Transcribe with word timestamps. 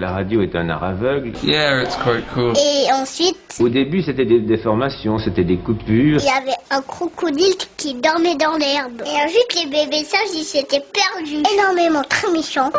La 0.00 0.10
radio 0.10 0.42
est 0.42 0.56
un 0.56 0.68
art 0.70 0.82
aveugle. 0.82 1.30
Yeah, 1.44 1.84
it's 1.84 1.94
quite 1.94 2.24
cool. 2.34 2.52
Et 2.56 2.90
ensuite, 2.92 3.36
Au 3.60 3.68
début, 3.68 4.02
c'était 4.02 4.24
des 4.24 4.40
déformations, 4.40 5.18
c'était 5.20 5.44
des 5.44 5.56
coupures. 5.58 6.18
il 6.20 6.24
y 6.24 6.28
avait 6.30 6.56
un 6.72 6.82
crocodile 6.82 7.54
qui 7.76 7.94
dormait 7.94 8.34
dans 8.34 8.56
l'herbe. 8.56 9.02
Et 9.06 9.24
ensuite, 9.24 9.54
les 9.54 9.70
bébés 9.70 10.02
sages, 10.02 10.34
ils 10.34 10.42
s'étaient 10.42 10.82
perdus. 10.92 11.44
Énormément, 11.54 12.02
très 12.08 12.28
méchants. 12.32 12.72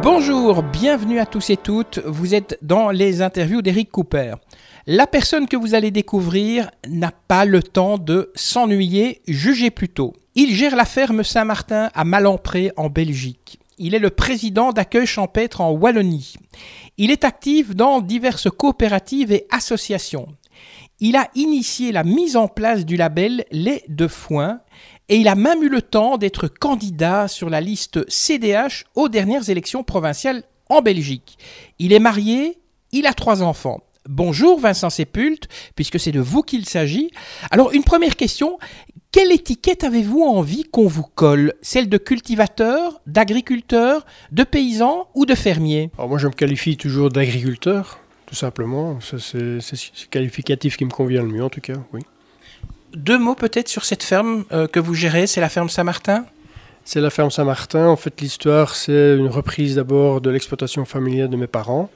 Bonjour, 0.00 0.62
bienvenue 0.62 1.18
à 1.18 1.26
tous 1.26 1.50
et 1.50 1.56
toutes. 1.56 1.98
Vous 2.06 2.36
êtes 2.36 2.56
dans 2.62 2.90
les 2.90 3.20
interviews 3.20 3.62
d'Eric 3.62 3.90
Cooper. 3.90 4.34
La 4.86 5.08
personne 5.08 5.48
que 5.48 5.56
vous 5.56 5.74
allez 5.74 5.90
découvrir 5.90 6.70
n'a 6.88 7.10
pas 7.26 7.44
le 7.44 7.64
temps 7.64 7.98
de 7.98 8.30
s'ennuyer, 8.36 9.22
jugez 9.26 9.72
plutôt. 9.72 10.12
Il 10.36 10.54
gère 10.54 10.76
la 10.76 10.84
ferme 10.84 11.24
Saint-Martin 11.24 11.90
à 11.96 12.04
Malempré 12.04 12.70
en 12.76 12.88
Belgique. 12.88 13.58
Il 13.78 13.94
est 13.94 14.00
le 14.00 14.10
président 14.10 14.72
d'accueil 14.72 15.06
champêtre 15.06 15.60
en 15.60 15.70
Wallonie. 15.70 16.34
Il 16.96 17.12
est 17.12 17.24
actif 17.24 17.76
dans 17.76 18.00
diverses 18.00 18.50
coopératives 18.50 19.30
et 19.30 19.46
associations. 19.50 20.26
Il 20.98 21.14
a 21.14 21.28
initié 21.36 21.92
la 21.92 22.02
mise 22.02 22.36
en 22.36 22.48
place 22.48 22.84
du 22.84 22.96
label 22.96 23.44
lait 23.52 23.84
de 23.88 24.08
foin 24.08 24.60
et 25.08 25.16
il 25.16 25.28
a 25.28 25.36
même 25.36 25.62
eu 25.62 25.68
le 25.68 25.80
temps 25.80 26.18
d'être 26.18 26.48
candidat 26.48 27.28
sur 27.28 27.48
la 27.50 27.60
liste 27.60 28.00
CDH 28.10 28.84
aux 28.96 29.08
dernières 29.08 29.48
élections 29.48 29.84
provinciales 29.84 30.42
en 30.68 30.82
Belgique. 30.82 31.38
Il 31.78 31.92
est 31.92 32.00
marié, 32.00 32.58
il 32.90 33.06
a 33.06 33.14
trois 33.14 33.42
enfants. 33.42 33.80
Bonjour 34.08 34.58
Vincent 34.58 34.90
Sépulte, 34.90 35.48
puisque 35.76 36.00
c'est 36.00 36.12
de 36.12 36.20
vous 36.20 36.42
qu'il 36.42 36.66
s'agit. 36.66 37.10
Alors 37.50 37.72
une 37.72 37.84
première 37.84 38.16
question, 38.16 38.58
quelle 39.10 39.32
étiquette 39.32 39.84
avez-vous 39.84 40.22
envie 40.22 40.64
qu'on 40.64 40.86
vous 40.86 41.02
colle? 41.02 41.54
Celle 41.62 41.88
de 41.88 41.96
cultivateur, 41.98 43.00
d'agriculteur, 43.06 44.04
de 44.32 44.44
paysan 44.44 45.08
ou 45.14 45.24
de 45.24 45.34
fermier? 45.34 45.90
Alors 45.96 46.08
moi 46.08 46.18
je 46.18 46.26
me 46.26 46.32
qualifie 46.32 46.76
toujours 46.76 47.10
d'agriculteur, 47.10 47.98
tout 48.26 48.34
simplement. 48.34 48.98
C'est 49.00 49.18
ce 49.18 50.06
qualificatif 50.06 50.76
qui 50.76 50.84
me 50.84 50.90
convient 50.90 51.22
le 51.22 51.28
mieux 51.28 51.44
en 51.44 51.50
tout 51.50 51.60
cas, 51.60 51.74
oui. 51.92 52.02
Deux 52.94 53.18
mots 53.18 53.34
peut-être 53.34 53.68
sur 53.68 53.84
cette 53.84 54.02
ferme 54.02 54.44
euh, 54.52 54.66
que 54.66 54.80
vous 54.80 54.94
gérez, 54.94 55.26
c'est 55.26 55.40
la 55.40 55.48
ferme 55.48 55.68
Saint-Martin? 55.68 56.24
C'est 56.90 57.02
la 57.02 57.10
ferme 57.10 57.30
Saint-Martin. 57.30 57.86
En 57.86 57.96
fait 57.96 58.18
l'histoire 58.22 58.74
c'est 58.74 59.14
une 59.14 59.28
reprise 59.28 59.74
d'abord 59.74 60.22
de 60.22 60.30
l'exploitation 60.30 60.86
familiale 60.86 61.28
de 61.28 61.36
mes 61.36 61.46
parents. 61.46 61.90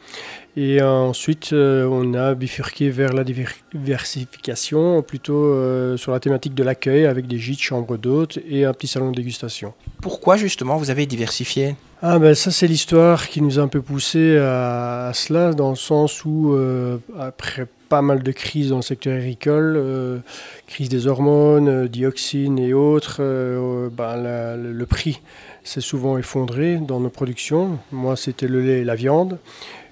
Et 0.55 0.83
euh, 0.83 0.87
ensuite 0.87 1.55
euh, 1.55 1.89
on 1.91 2.13
a 2.13 2.35
bifurqué 2.35 2.91
vers 2.91 3.15
la 3.15 3.25
diver- 3.25 3.47
diversification, 3.73 5.01
plutôt 5.01 5.45
euh, 5.45 5.97
sur 5.97 6.13
la 6.13 6.21
thématique 6.21 6.55
de 6.55 6.63
l'accueil 6.63 7.07
avec 7.07 7.27
des 7.27 7.39
gîtes, 7.39 7.63
chambres 7.63 7.97
d'hôtes 7.97 8.39
et 8.47 8.67
un 8.67 8.75
petit 8.75 8.87
salon 8.87 9.13
de 9.13 9.17
dégustation. 9.17 9.73
Pourquoi 10.03 10.37
justement 10.37 10.77
vous 10.77 10.91
avez 10.91 11.07
diversifié? 11.07 11.75
Ah 12.03 12.19
ben 12.19 12.35
ça 12.35 12.51
c'est 12.51 12.67
l'histoire 12.67 13.29
qui 13.29 13.41
nous 13.41 13.59
a 13.59 13.63
un 13.63 13.69
peu 13.69 13.81
poussé 13.81 14.37
à, 14.37 15.07
à 15.07 15.15
cela 15.15 15.55
dans 15.55 15.71
le 15.71 15.77
sens 15.77 16.23
où 16.27 16.53
euh, 16.53 16.99
après 17.19 17.67
pas 17.93 18.01
mal 18.01 18.23
de 18.23 18.33
crises 18.33 18.71
dans 18.71 18.77
le 18.77 18.83
secteur 18.83 19.15
agricole, 19.19 19.75
euh, 19.77 20.19
crise 20.67 20.89
des 20.89 21.07
hormones, 21.09 21.69
euh, 21.69 21.89
dioxines 21.89 22.59
et 22.59 22.73
autres, 22.73 23.19
euh, 23.21 23.91
la- 23.99 24.57
le, 24.57 24.87
prix 24.87 25.21
s'est 25.63 25.83
souvent 25.83 26.17
effondré 26.17 26.77
dans 26.79 27.01
nos 27.01 27.11
productions. 27.11 27.79
Moi 27.91 28.17
c'était 28.17 28.49
le 28.49 28.63
lait 28.63 28.81
et 28.81 28.85
la 28.85 28.95
viande. 28.95 29.39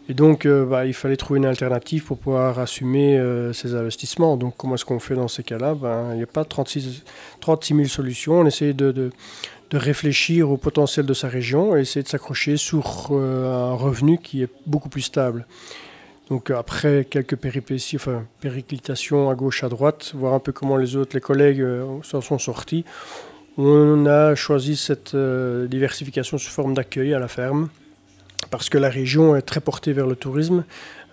Et 0.09 0.15
donc 0.15 0.47
ben, 0.47 0.85
il 0.87 0.95
fallait 0.95 1.19
trouver 1.19 1.39
une 1.41 1.45
alternative 1.45 2.05
pour 2.07 2.17
pouvoir 2.17 2.59
assumer 2.59 3.23
ces 3.53 3.75
investissements. 3.75 4.39
Donc 4.39 4.55
comment 4.57 4.77
est-ce 4.77 4.87
qu'on 4.87 4.99
fait 4.99 5.15
dans 5.15 5.29
ces 5.29 5.43
cas-là? 5.43 5.75
Ben, 5.75 6.13
Il 6.13 6.17
n'y 6.17 6.23
a 6.23 6.27
pas 6.27 6.45
36, 6.47 7.05
36 7.41 7.75
000 7.77 7.87
solutions. 7.87 8.41
On 8.41 8.47
essaye 8.47 8.73
de- 8.73 8.93
de, 8.93 9.11
de 9.71 9.77
réfléchir 9.77 10.51
au 10.51 10.57
potentiel 10.57 11.05
de 11.05 11.15
sa 11.15 11.29
région 11.29 11.77
et 11.77 11.83
essayer 11.83 12.03
de 12.03 12.09
s'accrocher 12.09 12.57
sur 12.57 13.13
un 13.13 13.75
revenu 13.75 14.19
qui 14.19 14.43
est 14.43 14.49
beaucoup 14.67 14.89
plus 14.89 15.03
stable. 15.03 15.47
Donc 16.31 16.51
euh, 16.51 16.57
après 16.57 17.05
quelques 17.05 17.37
péripéties, 17.37 17.97
enfin 17.97 18.25
périclitations 18.41 19.31
à 19.31 19.35
gauche, 19.35 19.65
à 19.65 19.69
droite, 19.69 20.13
voir 20.15 20.33
un 20.35 20.39
peu 20.39 20.53
comment 20.53 20.77
les 20.77 20.97
autres, 20.97 21.15
les 21.15 21.21
collègues 21.21 21.61
euh, 21.61 21.85
s'en 22.03 22.21
sont 22.21 22.39
sortis, 22.39 22.85
on 23.59 24.07
a 24.07 24.35
choisi 24.37 24.77
cette 24.77 25.15
euh, 25.15 25.67
diversification 25.67 26.39
sous 26.39 26.51
forme 26.51 26.73
d'accueil 26.73 27.13
à 27.13 27.19
la 27.19 27.29
ferme 27.29 27.69
parce 28.51 28.71
que 28.71 28.79
la 28.79 28.89
région 28.89 29.37
est 29.37 29.43
très 29.43 29.61
portée 29.61 29.93
vers 29.93 30.07
le 30.07 30.17
tourisme. 30.17 30.65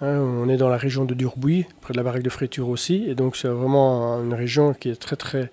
hein. 0.02 0.20
on 0.20 0.48
est 0.50 0.58
dans 0.58 0.70
la 0.70 0.78
région 0.78 1.04
de 1.04 1.14
Durbuy, 1.14 1.66
près 1.82 1.94
de 1.94 1.98
la 1.98 2.04
barrique 2.04 2.24
de 2.24 2.30
friture 2.30 2.70
aussi, 2.70 3.04
et 3.08 3.16
donc 3.16 3.36
c'est 3.36 3.50
vraiment 3.50 4.24
une 4.24 4.34
région 4.34 4.74
qui 4.74 4.90
est 4.90 4.96
très 4.96 5.16
très 5.16 5.52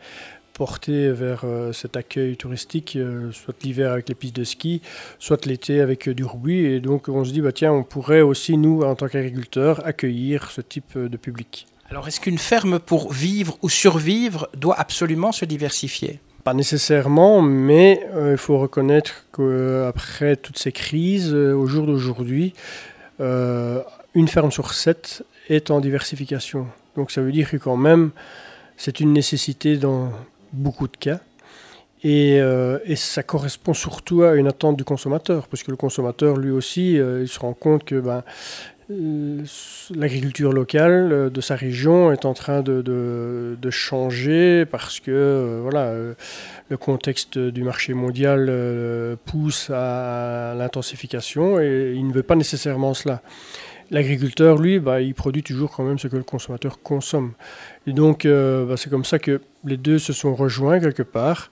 portée 0.55 1.11
vers 1.11 1.43
euh, 1.45 1.73
cet 1.73 1.97
accueil 1.97 2.37
touristique, 2.37 2.97
euh, 2.97 3.31
soit 3.33 3.55
l'hiver 3.63 3.93
avec 3.93 4.09
les 4.09 4.15
pistes 4.15 4.37
de 4.37 4.45
ski, 4.45 4.81
soit 5.19 5.45
l'été 5.47 5.81
avec 5.81 6.09
euh, 6.09 6.15
Durbuy. 6.15 6.65
Et 6.65 6.81
donc 6.81 7.09
on 7.09 7.25
se 7.25 7.33
dit, 7.33 7.43
bah, 7.43 7.53
tiens, 7.53 7.73
on 7.73 7.83
pourrait 7.83 8.23
aussi, 8.23 8.57
nous, 8.57 8.83
en 8.83 8.95
tant 8.95 9.09
qu'agriculteurs, 9.09 9.87
accueillir 9.87 10.51
ce 10.51 10.63
type 10.63 10.97
de 10.97 11.17
public. 11.17 11.67
Alors 11.91 12.09
est-ce 12.09 12.21
qu'une 12.21 12.39
ferme 12.39 12.79
pour 12.79 13.13
vivre 13.13 13.59
ou 13.63 13.69
survivre 13.69 14.49
doit 14.57 14.79
absolument 14.79 15.33
se 15.33 15.45
diversifier? 15.45 16.21
Pas 16.45 16.55
nécessairement, 16.55 17.41
mais 17.41 18.07
euh, 18.13 18.33
il 18.33 18.37
faut 18.37 18.59
reconnaître 18.59 19.25
qu'après 19.35 20.37
toutes 20.37 20.59
ces 20.59 20.73
crises, 20.73 21.33
euh, 21.33 21.55
au 21.55 21.67
jour 21.67 21.87
d'aujourd'hui, 21.87 22.53
euh, 23.21 23.81
une 24.15 24.29
ferme 24.29 24.51
sur 24.51 24.75
sept 24.75 25.25
est 25.49 25.71
en 25.71 25.81
diversification. 25.81 26.67
Donc 26.97 27.11
ça 27.11 27.23
veut 27.23 27.33
dire 27.33 27.51
que 27.51 27.57
quand 27.57 27.77
même, 27.77 28.11
c'est 28.77 29.01
une 29.01 29.13
nécessité 29.13 29.77
dans 29.77 30.11
beaucoup 30.55 30.89
de 30.89 30.97
cas. 30.97 31.21
Et, 32.03 32.39
euh, 32.41 32.79
et 32.85 32.97
ça 32.97 33.23
correspond 33.23 33.73
surtout 33.73 34.25
à 34.25 34.35
une 34.35 34.47
attente 34.47 34.77
du 34.77 34.85
consommateur, 34.85 35.49
parce 35.49 35.63
que 35.63 35.71
le 35.71 35.77
consommateur, 35.77 36.37
lui 36.37 36.51
aussi, 36.51 36.99
euh, 36.99 37.23
il 37.23 37.29
se 37.29 37.39
rend 37.41 37.55
compte 37.55 37.85
que 37.85 37.99
ben, 37.99 38.23
euh, 38.91 39.43
l'agriculture 39.95 40.53
locale 40.53 41.31
de 41.33 41.41
sa 41.41 41.57
région 41.57 42.13
est 42.13 42.27
en 42.27 42.35
train 42.35 42.61
de, 42.61 42.83
de- 42.83 43.57
de 43.59 43.71
changer 43.71 44.67
parce 44.67 45.01
que 45.01 45.61
voilà, 45.63 45.95
le 46.69 46.77
contexte 46.77 47.39
du 47.39 47.63
marché 47.63 47.95
mondial 47.95 48.53
pousse 49.25 49.71
à 49.73 50.55
l'intensification 50.59 51.59
et 51.59 51.95
il 51.97 52.07
ne 52.07 52.13
veut 52.13 52.23
pas 52.23 52.37
nécessairement 52.37 52.93
cela. 52.93 53.23
L'agriculteur, 53.91 54.59
lui, 54.59 54.79
bah, 54.79 55.01
il 55.01 55.15
produit 55.15 55.43
toujours 55.43 55.71
quand 55.71 55.85
même 55.85 55.99
ce 55.99 56.09
que 56.09 56.17
le 56.17 56.23
consommateur 56.23 56.81
consomme. 56.83 57.33
Et 57.87 57.93
donc, 57.93 58.25
euh, 58.25 58.65
bah, 58.67 58.77
c'est 58.77 58.91
comme 58.91 59.05
ça 59.05 59.19
que 59.19 59.41
les 59.65 59.77
deux 59.77 59.99
se 59.99 60.13
sont 60.13 60.35
rejoints 60.35 60.81
quelque 60.81 61.03
part. 61.03 61.51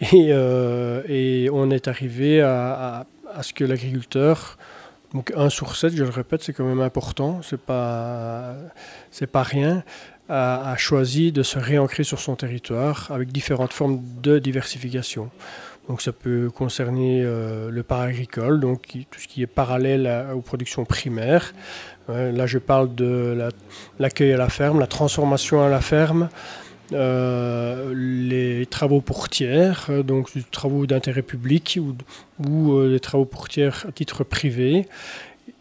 Et, 0.00 0.28
euh, 0.30 1.48
on 1.52 1.70
est 1.70 1.88
arrivé 1.88 2.40
à, 2.40 3.06
ce 3.42 3.52
que 3.52 3.64
l'agriculteur, 3.64 4.58
donc 5.12 5.32
1 5.36 5.48
sur 5.48 5.76
7, 5.76 5.94
je 5.94 6.04
le 6.04 6.10
répète, 6.10 6.42
c'est 6.42 6.52
quand 6.52 6.64
même 6.64 6.80
important, 6.80 7.40
c'est 7.42 7.60
pas, 7.60 8.54
c'est 9.10 9.26
pas 9.26 9.42
rien, 9.42 9.82
a 10.28 10.76
choisi 10.76 11.32
de 11.32 11.42
se 11.42 11.58
réancrer 11.58 12.04
sur 12.04 12.20
son 12.20 12.36
territoire 12.36 13.10
avec 13.10 13.32
différentes 13.32 13.72
formes 13.72 14.00
de 14.22 14.38
diversification. 14.38 15.30
Donc 15.88 16.00
ça 16.00 16.12
peut 16.12 16.50
concerner 16.50 17.22
euh, 17.22 17.70
le 17.70 17.82
paragricole, 17.82 18.58
donc 18.58 18.86
tout 19.10 19.20
ce 19.20 19.28
qui 19.28 19.42
est 19.42 19.46
parallèle 19.46 20.06
à- 20.06 20.34
aux 20.34 20.40
productions 20.40 20.84
primaires. 20.84 21.52
Là, 22.08 22.46
je 22.46 22.58
parle 22.58 22.94
de 22.94 23.34
la- 23.36 23.48
l'accueil 23.98 24.32
à 24.32 24.36
la 24.36 24.48
ferme, 24.50 24.78
la 24.78 24.86
transformation 24.86 25.62
à 25.62 25.68
la 25.70 25.80
ferme, 25.80 26.28
euh, 26.92 27.94
les 27.94 28.66
travaux 28.66 29.00
pour 29.00 29.28
tiers, 29.30 29.86
euh, 29.88 30.02
donc 30.02 30.34
des 30.34 30.42
travaux 30.42 30.86
d'intérêt 30.86 31.22
public 31.22 31.78
ou, 32.46 32.72
euh, 32.74 32.90
des 32.92 33.00
travaux 33.00 33.24
pour 33.24 33.48
tiers 33.48 33.86
à 33.88 33.92
titre 33.92 34.22
privé, 34.22 34.86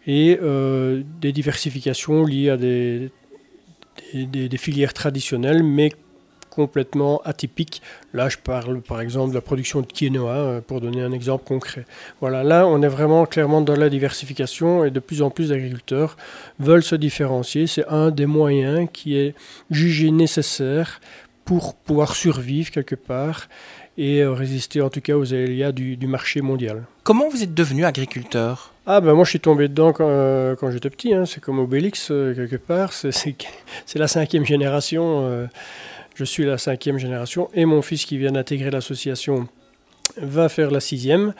et 0.06 0.38
des 1.22 1.32
diversifications 1.32 2.26
liées 2.26 2.50
à 2.50 2.58
des- 2.58 3.10
des 4.14 4.58
filières 4.58 4.94
traditionnelles, 4.94 5.64
mais 5.64 5.94
complètement 6.54 7.22
atypiques. 7.26 7.82
Là, 8.14 8.30
je 8.30 8.38
parle 8.38 8.82
par 8.82 9.02
exemple 9.02 9.30
de 9.30 9.36
la 9.36 9.42
production 9.42 9.82
de 9.82 9.88
quinoa, 9.88 10.32
euh, 10.36 10.62
pour 10.62 10.82
donner 10.82 11.02
un 11.02 11.12
exemple 11.12 11.44
concret. 11.46 11.86
Voilà, 12.22 12.44
là, 12.44 12.68
on 12.68 12.82
est 12.82 12.88
vraiment 12.88 13.26
clairement 13.26 13.62
dans 13.62 13.76
la 13.76 13.90
diversification 13.90 14.86
et 14.86 14.92
de 14.92 15.00
plus 15.00 15.22
en 15.22 15.30
plus 15.30 15.50
d'agriculteurs 15.50 16.16
veulent 16.60 16.84
se 16.84 16.96
différencier. 16.96 17.68
C'est 17.68 17.88
un 17.88 18.12
des 18.12 18.26
moyens 18.26 18.88
qui 18.94 19.18
est 19.18 19.36
jugé 19.72 20.12
nécessaire 20.12 21.02
pour 21.46 21.76
pouvoir 21.76 22.16
survivre 22.16 22.72
quelque 22.72 22.96
part 22.96 23.48
et 23.98 24.22
euh, 24.22 24.32
résister 24.32 24.82
en 24.82 24.90
tout 24.90 25.02
cas 25.02 25.16
aux 25.16 25.34
aléas 25.34 25.72
du, 25.72 25.98
du 25.98 26.08
marché 26.08 26.42
mondial. 26.42 26.84
Comment 27.04 27.30
vous 27.30 27.44
êtes 27.44 27.54
devenu 27.54 27.86
agriculteur? 27.86 28.72
Ah 28.86 29.00
ben 29.00 29.14
moi 29.14 29.24
je 29.24 29.30
suis 29.30 29.40
tombé 29.40 29.68
dedans 29.70 29.94
quand, 29.94 30.08
euh, 30.10 30.56
quand 30.58 30.70
j'étais 30.72 30.90
petit, 30.90 31.14
hein. 31.14 31.26
c'est 31.26 31.40
comme 31.40 31.60
Obélix 31.60 32.10
euh, 32.12 32.34
quelque 32.36 32.58
part, 32.58 32.92
c'est- 32.92 33.36
la 33.96 34.08
cinquième 34.08 34.46
génération, 34.46 35.26
euh, 35.26 35.46
je 36.16 36.24
suis 36.24 36.46
la 36.46 36.58
cinquième 36.58 36.98
génération 36.98 37.50
et 37.54 37.66
mon 37.66 37.82
fils 37.82 38.06
qui 38.06 38.18
vient 38.18 38.32
d'intégrer 38.32 38.72
l'association 38.72 39.48
va 40.18 40.50
faire 40.50 40.72
la 40.72 40.80
sixième. 40.80 41.34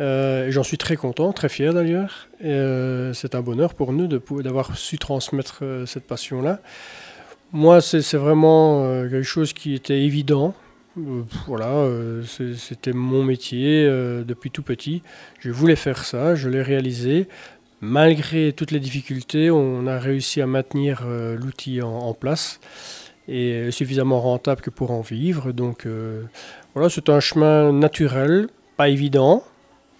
Euh, 0.00 0.50
J'en 0.50 0.62
suis 0.62 0.78
très 0.78 0.96
content, 0.96 1.32
très 1.32 1.48
fier 1.48 1.72
d'ailleurs. 1.74 2.28
Euh, 2.44 3.12
c'est 3.12 3.34
un 3.34 3.40
bonheur 3.40 3.74
pour 3.74 3.92
nous 3.92 4.06
d'avoir 4.06 4.76
su 4.76 4.98
transmettre 4.98 5.60
euh, 5.62 5.86
cette 5.86 6.06
passion-là. 6.06 6.60
Moi, 7.52 7.80
c'est 7.80 8.16
vraiment 8.16 8.82
quelque 9.08 9.22
chose 9.22 9.54
qui 9.54 9.74
était 9.74 10.02
évident. 10.02 10.54
Voilà, 11.46 11.88
c'était 12.26 12.92
mon 12.92 13.24
métier 13.24 13.86
depuis 13.86 14.50
tout 14.50 14.62
petit. 14.62 15.02
Je 15.38 15.50
voulais 15.50 15.76
faire 15.76 16.04
ça, 16.04 16.34
je 16.34 16.50
l'ai 16.50 16.60
réalisé. 16.60 17.26
Malgré 17.80 18.52
toutes 18.52 18.70
les 18.70 18.80
difficultés, 18.80 19.50
on 19.50 19.86
a 19.86 19.98
réussi 19.98 20.42
à 20.42 20.46
maintenir 20.46 21.06
l'outil 21.06 21.80
en 21.80 22.12
place 22.12 22.60
et 23.28 23.70
suffisamment 23.70 24.20
rentable 24.20 24.60
que 24.62 24.70
pour 24.70 24.90
en 24.90 25.00
vivre. 25.02 25.52
Donc 25.52 25.86
euh, 25.86 26.22
voilà, 26.74 26.88
c'est 26.90 27.08
un 27.08 27.20
chemin 27.20 27.72
naturel, 27.72 28.48
pas 28.76 28.88
évident, 28.88 29.44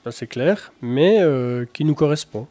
ça 0.04 0.12
c'est 0.12 0.26
clair, 0.26 0.72
mais 0.80 1.18
euh, 1.20 1.64
qui 1.72 1.84
nous 1.84 1.94
correspond. 1.94 2.46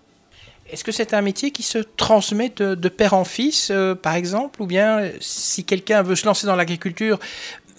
Est-ce 0.69 0.83
que 0.83 0.91
c'est 0.91 1.13
un 1.13 1.21
métier 1.21 1.51
qui 1.51 1.63
se 1.63 1.77
transmet 1.77 2.51
de, 2.55 2.75
de 2.75 2.89
père 2.89 3.13
en 3.13 3.23
fils, 3.23 3.69
euh, 3.71 3.95
par 3.95 4.15
exemple 4.15 4.61
Ou 4.61 4.67
bien 4.67 4.99
euh, 4.99 5.11
si 5.21 5.63
quelqu'un 5.63 6.01
veut 6.01 6.15
se 6.15 6.25
lancer 6.25 6.45
dans 6.45 6.57
l'agriculture, 6.57 7.19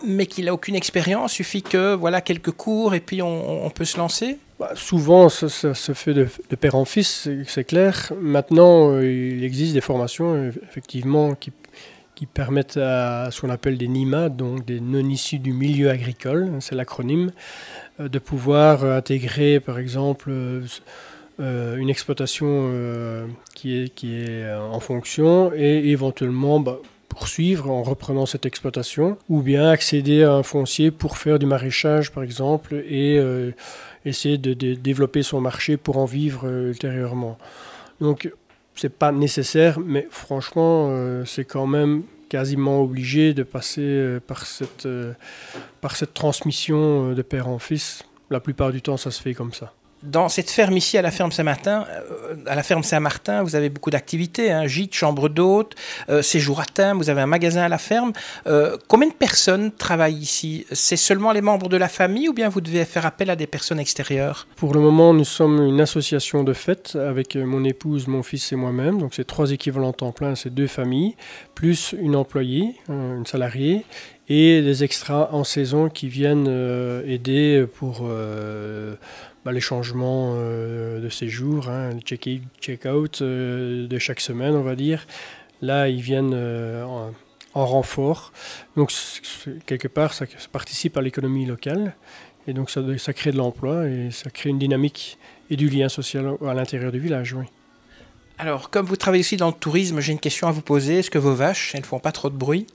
mais 0.06 0.24
qu'il 0.26 0.46
n'a 0.46 0.54
aucune 0.54 0.74
expérience, 0.74 1.32
suffit 1.32 1.62
que 1.62 1.94
voilà 1.94 2.20
quelques 2.22 2.52
cours 2.52 2.94
et 2.94 3.00
puis 3.00 3.20
on, 3.20 3.66
on 3.66 3.70
peut 3.70 3.84
se 3.84 3.98
lancer? 3.98 4.38
Bah, 4.58 4.70
souvent, 4.74 5.28
ça, 5.28 5.48
ça 5.48 5.74
se 5.74 5.92
fait 5.92 6.14
de, 6.14 6.26
de 6.50 6.56
père 6.56 6.74
en 6.74 6.84
fils, 6.84 7.28
c'est- 7.46 7.64
clair. 7.64 8.12
Maintenant, 8.20 8.90
euh, 8.92 9.04
il 9.06 9.44
existe 9.44 9.74
des 9.74 9.80
formations, 9.80 10.34
euh, 10.34 10.50
effectivement, 10.68 11.34
qui, 11.34 11.52
qui 12.18 12.26
permettent 12.26 12.78
à 12.78 13.30
ce 13.30 13.40
qu'on 13.40 13.48
appelle 13.48 13.78
des 13.78 13.86
NIMA, 13.86 14.28
donc 14.28 14.64
des 14.64 14.80
non 14.80 15.08
issus 15.08 15.38
du 15.38 15.52
milieu 15.52 15.88
agricole, 15.88 16.50
c'est 16.58 16.74
l'acronyme, 16.74 17.30
euh, 18.00 18.08
de 18.08 18.18
pouvoir 18.18 18.82
intégrer, 18.82 19.60
par 19.60 19.78
exemple, 19.78 20.30
euh, 20.32 20.66
euh, 21.38 21.76
une 21.76 21.88
exploitation 21.88 22.72
qui 23.54 23.78
est, 23.78 23.94
qui 23.94 24.16
est 24.16 24.52
en 24.52 24.80
fonction 24.80 25.52
et 25.54 25.90
éventuellement 25.90 26.58
bah, 26.58 26.80
poursuivre 27.08 27.70
en 27.70 27.84
reprenant 27.84 28.26
cette 28.26 28.46
exploitation 28.46 29.16
ou 29.28 29.40
bien 29.40 29.70
accéder 29.70 30.24
à 30.24 30.32
un 30.32 30.42
foncier 30.42 30.90
pour 30.90 31.18
faire 31.18 31.38
du 31.38 31.46
maraîchage, 31.46 32.10
par 32.10 32.24
exemple, 32.24 32.74
et 32.74 33.22
essayer 34.04 34.38
de, 34.38 34.54
développer 34.74 35.22
son 35.22 35.40
marché 35.40 35.76
pour 35.76 35.98
en 35.98 36.04
vivre 36.04 36.48
ultérieurement. 36.48 37.38
Donc, 38.00 38.28
c'est 38.78 38.96
pas 38.96 39.10
nécessaire, 39.10 39.80
mais 39.80 40.06
franchement, 40.10 40.88
euh, 40.90 41.25
c'est 41.25 41.44
quand 41.44 41.66
même 41.66 42.04
quasiment 42.28 42.80
obligé 42.80 43.34
de 43.34 43.42
passer 43.42 43.82
euh, 43.82 44.20
par 44.20 44.46
cette, 44.46 44.86
euh, 44.86 45.14
par 45.80 45.96
cette 45.96 46.14
transmission 46.14 47.12
de 47.12 47.22
père 47.22 47.48
en 47.48 47.58
fils. 47.58 48.04
La 48.30 48.38
plupart 48.38 48.70
du 48.70 48.80
temps, 48.80 48.96
ça 48.96 49.10
se 49.10 49.20
fait 49.20 49.34
comme 49.34 49.52
ça. 49.52 49.72
Dans 50.04 50.28
cette 50.28 50.48
ferme 50.48 50.76
ici, 50.76 50.96
à 50.96 51.02
la 51.02 51.10
ferme 51.10 51.32
Saint-Martin, 51.32 51.84
euh, 51.90 52.36
à 52.46 52.54
la 52.54 52.62
ferme 52.62 52.84
Saint-Martin, 52.84 53.42
vous 53.42 53.56
avez 53.56 53.68
beaucoup 53.68 53.90
d'activités, 53.90 54.52
hein, 54.52 54.66
gîte, 54.68 54.94
chambre 54.94 55.28
d'hôte, 55.28 55.74
euh, 56.08 56.22
séjour 56.22 56.60
à 56.60 56.66
thème, 56.66 56.98
vous 56.98 57.10
avez 57.10 57.20
un 57.20 57.26
magasin 57.26 57.62
à 57.62 57.68
la 57.68 57.78
ferme. 57.78 58.12
Euh, 58.46 58.76
combien 58.86 59.08
de 59.08 59.14
personnes 59.14 59.72
travaillent 59.72 60.14
ici? 60.14 60.66
C'est 60.70 60.96
seulement 60.96 61.32
les 61.32 61.40
membres 61.40 61.68
de 61.68 61.76
la 61.76 61.88
famille 61.88 62.28
ou 62.28 62.32
bien 62.32 62.48
vous 62.48 62.60
devez 62.60 62.84
faire 62.84 63.06
appel 63.06 63.28
à 63.28 63.34
des 63.34 63.48
personnes 63.48 63.80
extérieures? 63.80 64.46
Pour 64.54 64.72
le 64.72 64.80
moment, 64.80 65.12
nous 65.12 65.24
sommes 65.24 65.66
une 65.66 65.80
association 65.80 66.44
de 66.44 66.52
fête 66.52 66.94
avec 66.94 67.34
euh, 67.34 67.44
mon 67.44 67.64
épouse, 67.64 68.06
mon 68.06 68.22
fils 68.22 68.52
et 68.52 68.56
moi-même. 68.56 68.98
Donc, 68.98 69.14
c'est 69.14 69.26
trois 69.26 69.50
équivalents 69.50 69.92
temps 69.92 70.12
plein, 70.12 70.36
c'est 70.36 70.54
deux 70.54 70.68
familles, 70.68 71.16
plus 71.56 71.96
une 72.00 72.14
employée, 72.14 72.76
une 72.88 73.26
salariée, 73.26 73.84
et 74.28 74.60
des 74.60 74.84
extras 74.84 75.30
en 75.32 75.42
saison 75.42 75.88
qui 75.88 76.08
viennent 76.08 76.46
aider 77.06 77.66
pour 77.78 78.06
bah, 79.48 79.54
les 79.54 79.62
changements 79.62 80.34
euh, 80.36 81.00
de 81.00 81.08
séjour, 81.08 81.70
hein, 81.70 81.94
le 81.94 82.00
check-in, 82.00 82.40
check-out 82.60 83.22
euh, 83.22 83.88
de 83.88 83.98
chaque 83.98 84.20
semaine, 84.20 84.54
on 84.54 84.60
va 84.60 84.76
dire. 84.76 85.06
Là, 85.62 85.88
ils 85.88 86.02
viennent 86.02 86.34
euh, 86.34 86.84
en, 86.84 87.14
en 87.54 87.64
renfort. 87.64 88.34
Donc, 88.76 88.92
quelque 89.64 89.88
part, 89.88 90.12
ça, 90.12 90.26
participe 90.52 90.98
à 90.98 91.00
l'économie 91.00 91.46
locale. 91.46 91.94
Et 92.46 92.52
donc 92.52 92.68
ça, 92.68 92.82
crée 93.14 93.32
de 93.32 93.38
l'emploi 93.38 93.88
et 93.88 94.10
ça 94.10 94.28
crée 94.28 94.50
une 94.50 94.58
dynamique 94.58 95.16
et 95.48 95.56
du 95.56 95.70
lien 95.70 95.88
social 95.88 96.34
à 96.46 96.52
l'intérieur 96.52 96.92
du 96.92 96.98
village. 96.98 97.34
Alors, 98.36 98.68
comme 98.68 98.84
vous 98.84 98.96
travaillez 98.96 99.22
aussi 99.22 99.38
dans 99.38 99.48
le 99.48 99.54
tourisme, 99.54 100.00
j'ai 100.00 100.12
une 100.12 100.20
question 100.20 100.46
à 100.48 100.50
vous 100.50 100.60
poser. 100.60 100.98
Est-ce 100.98 101.10
que 101.10 101.18
vos 101.18 101.34
vaches, 101.34 101.74
elles 101.74 101.86
font 101.86 102.00
pas 102.00 102.12
trop 102.12 102.28
de 102.28 102.36
bruit? 102.36 102.66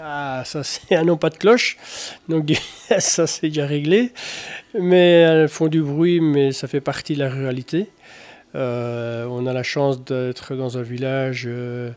Ah, 0.00 0.42
ça 0.44 0.62
c'est 0.62 0.94
un 0.94 1.02
non 1.02 1.16
pas 1.16 1.28
de 1.28 1.36
cloche, 1.36 1.76
donc 2.28 2.52
ça 3.00 3.26
c'est 3.26 3.48
déjà 3.48 3.66
réglé. 3.66 4.12
Mais 4.78 5.22
elles 5.22 5.48
font 5.48 5.66
du 5.66 5.82
bruit, 5.82 6.20
mais 6.20 6.52
ça 6.52 6.68
fait 6.68 6.80
partie 6.80 7.14
de 7.14 7.18
la 7.18 7.28
ruralité. 7.28 7.90
Euh, 8.54 9.26
on 9.26 9.46
a 9.46 9.52
la 9.52 9.64
chance 9.64 10.04
d'être 10.04 10.54
dans 10.54 10.78
un 10.78 10.82
village 10.82 11.44
euh, 11.48 11.90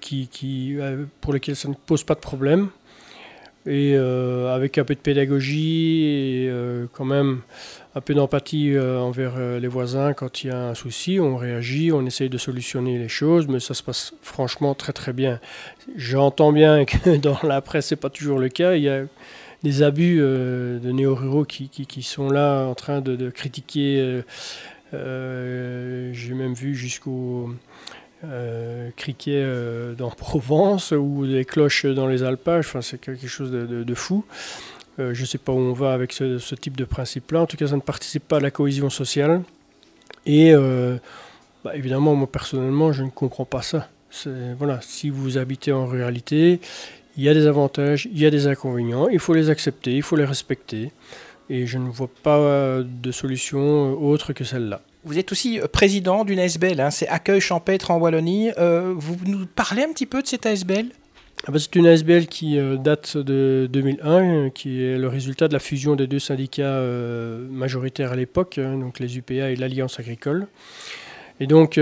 qui, 0.00 0.76
euh, 0.78 1.04
pour 1.20 1.32
lequel 1.32 1.54
ça 1.54 1.68
ne 1.68 1.74
pose 1.74 2.02
pas 2.02 2.14
de 2.14 2.20
problème. 2.20 2.70
Et 3.66 3.94
euh, 3.96 4.54
avec 4.54 4.78
un 4.78 4.84
peu 4.84 4.94
de 4.94 5.00
pédagogie 5.00 6.04
et 6.04 6.48
euh, 6.48 6.86
quand 6.92 7.04
même 7.04 7.40
un 7.96 8.00
peu 8.00 8.14
d'empathie 8.14 8.72
euh, 8.72 9.00
envers 9.00 9.36
les 9.58 9.66
voisins 9.66 10.12
quand 10.12 10.44
il 10.44 10.48
y 10.48 10.50
a 10.50 10.68
un 10.68 10.74
souci, 10.74 11.18
on 11.18 11.36
réagit, 11.36 11.90
on 11.90 12.06
essaye 12.06 12.28
de 12.28 12.38
solutionner 12.38 12.96
les 12.96 13.08
choses, 13.08 13.48
mais 13.48 13.58
ça 13.58 13.74
se 13.74 13.82
passe 13.82 14.14
franchement 14.22 14.74
très 14.74 14.92
très 14.92 15.12
bien. 15.12 15.40
J'entends 15.96 16.52
bien 16.52 16.84
que 16.84 17.16
dans 17.16 17.38
la 17.42 17.60
presse, 17.60 17.86
c'est 17.86 17.96
pas 17.96 18.10
toujours 18.10 18.38
le 18.38 18.48
cas. 18.48 18.74
Il 18.74 18.82
y 18.82 18.88
a 18.88 19.02
des 19.64 19.82
abus 19.82 20.18
de 20.18 20.92
néo-ruraux 20.92 21.44
qui, 21.44 22.02
sont 22.02 22.30
là 22.30 22.66
en 22.66 22.74
train 22.74 23.00
de, 23.00 23.30
critiquer. 23.30 24.22
J'ai 24.92 26.34
même 26.34 26.54
vu 26.54 26.76
jusqu'au 26.76 27.50
euh, 28.24 28.90
criquet 28.96 29.42
euh, 29.44 29.94
dans 29.94 30.10
Provence 30.16 30.92
ou 30.92 31.26
des 31.26 31.44
cloches 31.44 31.86
dans 31.86 32.06
les 32.06 32.22
alpages. 32.22 32.66
Enfin, 32.66 32.82
c'est 32.82 33.00
quelque 33.00 33.26
chose 33.26 33.50
de, 33.50 33.94
fou. 33.94 34.24
Euh, 34.98 35.12
je 35.12 35.20
ne 35.22 35.26
sais 35.26 35.38
pas 35.38 35.52
où 35.52 35.58
on 35.58 35.72
va 35.72 35.92
avec 35.92 36.12
ce, 36.12 36.54
type 36.54 36.76
de 36.76 36.84
principe-là. 36.84 37.42
En 37.42 37.46
tout 37.46 37.56
cas, 37.56 37.68
ça 37.68 37.76
ne 37.76 37.80
participe 37.80 38.26
pas 38.26 38.38
à 38.38 38.40
la 38.40 38.50
cohésion 38.50 38.90
sociale. 38.90 39.42
Et 40.24 40.52
euh, 40.54 40.96
bah, 41.64 41.76
évidemment, 41.76 42.14
moi 42.14 42.30
personnellement, 42.30 42.92
je 42.92 43.02
ne 43.02 43.10
comprends 43.10 43.44
pas 43.44 43.62
ça. 43.62 43.88
Voilà, 44.58 44.80
si 44.80 45.10
vous 45.10 45.36
habitez 45.36 45.72
en 45.72 45.84
ruralité, 45.84 46.60
il 47.18 47.24
y 47.24 47.28
a 47.28 47.34
des 47.34 47.46
avantages, 47.46 48.08
il 48.10 48.18
y 48.18 48.24
a 48.24 48.30
des 48.30 48.46
inconvénients, 48.46 49.08
il 49.08 49.18
faut 49.18 49.34
les 49.34 49.50
accepter, 49.50 49.94
il 49.94 50.00
faut 50.02 50.16
les 50.16 50.24
respecter. 50.24 50.90
Et 51.50 51.66
je 51.66 51.76
ne 51.76 51.90
vois 51.90 52.08
pas 52.22 52.80
de 52.82 53.12
solution 53.12 53.92
autre 54.02 54.32
que 54.32 54.42
celle-là. 54.42 54.80
Vous 55.06 55.20
êtes 55.20 55.30
aussi 55.30 55.60
euh, 55.60 55.68
président 55.68 56.24
d'une 56.24 56.40
ASBL, 56.40 56.80
hein, 56.80 56.90
c'est 56.90 57.06
Accueil 57.06 57.40
Champêtre 57.40 57.92
en 57.92 57.98
Wallonie. 57.98 58.50
Euh, 58.58 58.92
vous 58.96 59.16
nous 59.24 59.46
parlez 59.46 59.84
un 59.84 59.92
petit 59.92 60.04
peu 60.04 60.20
de 60.20 60.26
cette 60.26 60.46
ASBL 60.46 60.86
Ah 61.46 61.52
bah, 61.52 61.60
c'est 61.60 61.76
une 61.76 61.86
ASBL 61.86 62.26
qui 62.26 62.58
euh, 62.58 62.76
date 62.76 63.16
de 63.16 63.68
2001, 63.72 64.10
euh, 64.10 64.50
qui 64.50 64.82
est 64.82 64.98
le 64.98 65.06
résultat 65.06 65.46
de 65.46 65.52
la 65.52 65.60
fusion 65.60 65.94
des 65.94 66.08
deux 66.08 66.18
syndicats 66.18 66.82
majoritaires 67.50 68.10
à 68.10 68.16
l'époque, 68.16 68.58
hein, 68.58 68.78
donc 68.78 68.98
les 68.98 69.16
UPA 69.16 69.50
et 69.50 69.54
l'Alliance 69.54 70.00
agricole. 70.00 70.48
Et 71.38 71.46
donc, 71.46 71.78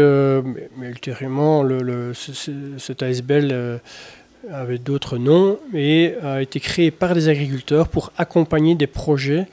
ultérieurement, 0.83 1.65
cette 2.13 3.03
ASBL 3.03 3.81
avait 4.53 4.79
d'autres 4.79 5.17
noms 5.17 5.59
et 5.73 6.15
a 6.23 6.43
été 6.43 6.61
créée 6.61 6.91
par 6.91 7.15
des 7.15 7.29
agriculteurs 7.29 7.89
pour 7.89 8.13
accompagner 8.19 8.75
des 8.75 8.89
projets 8.89 9.47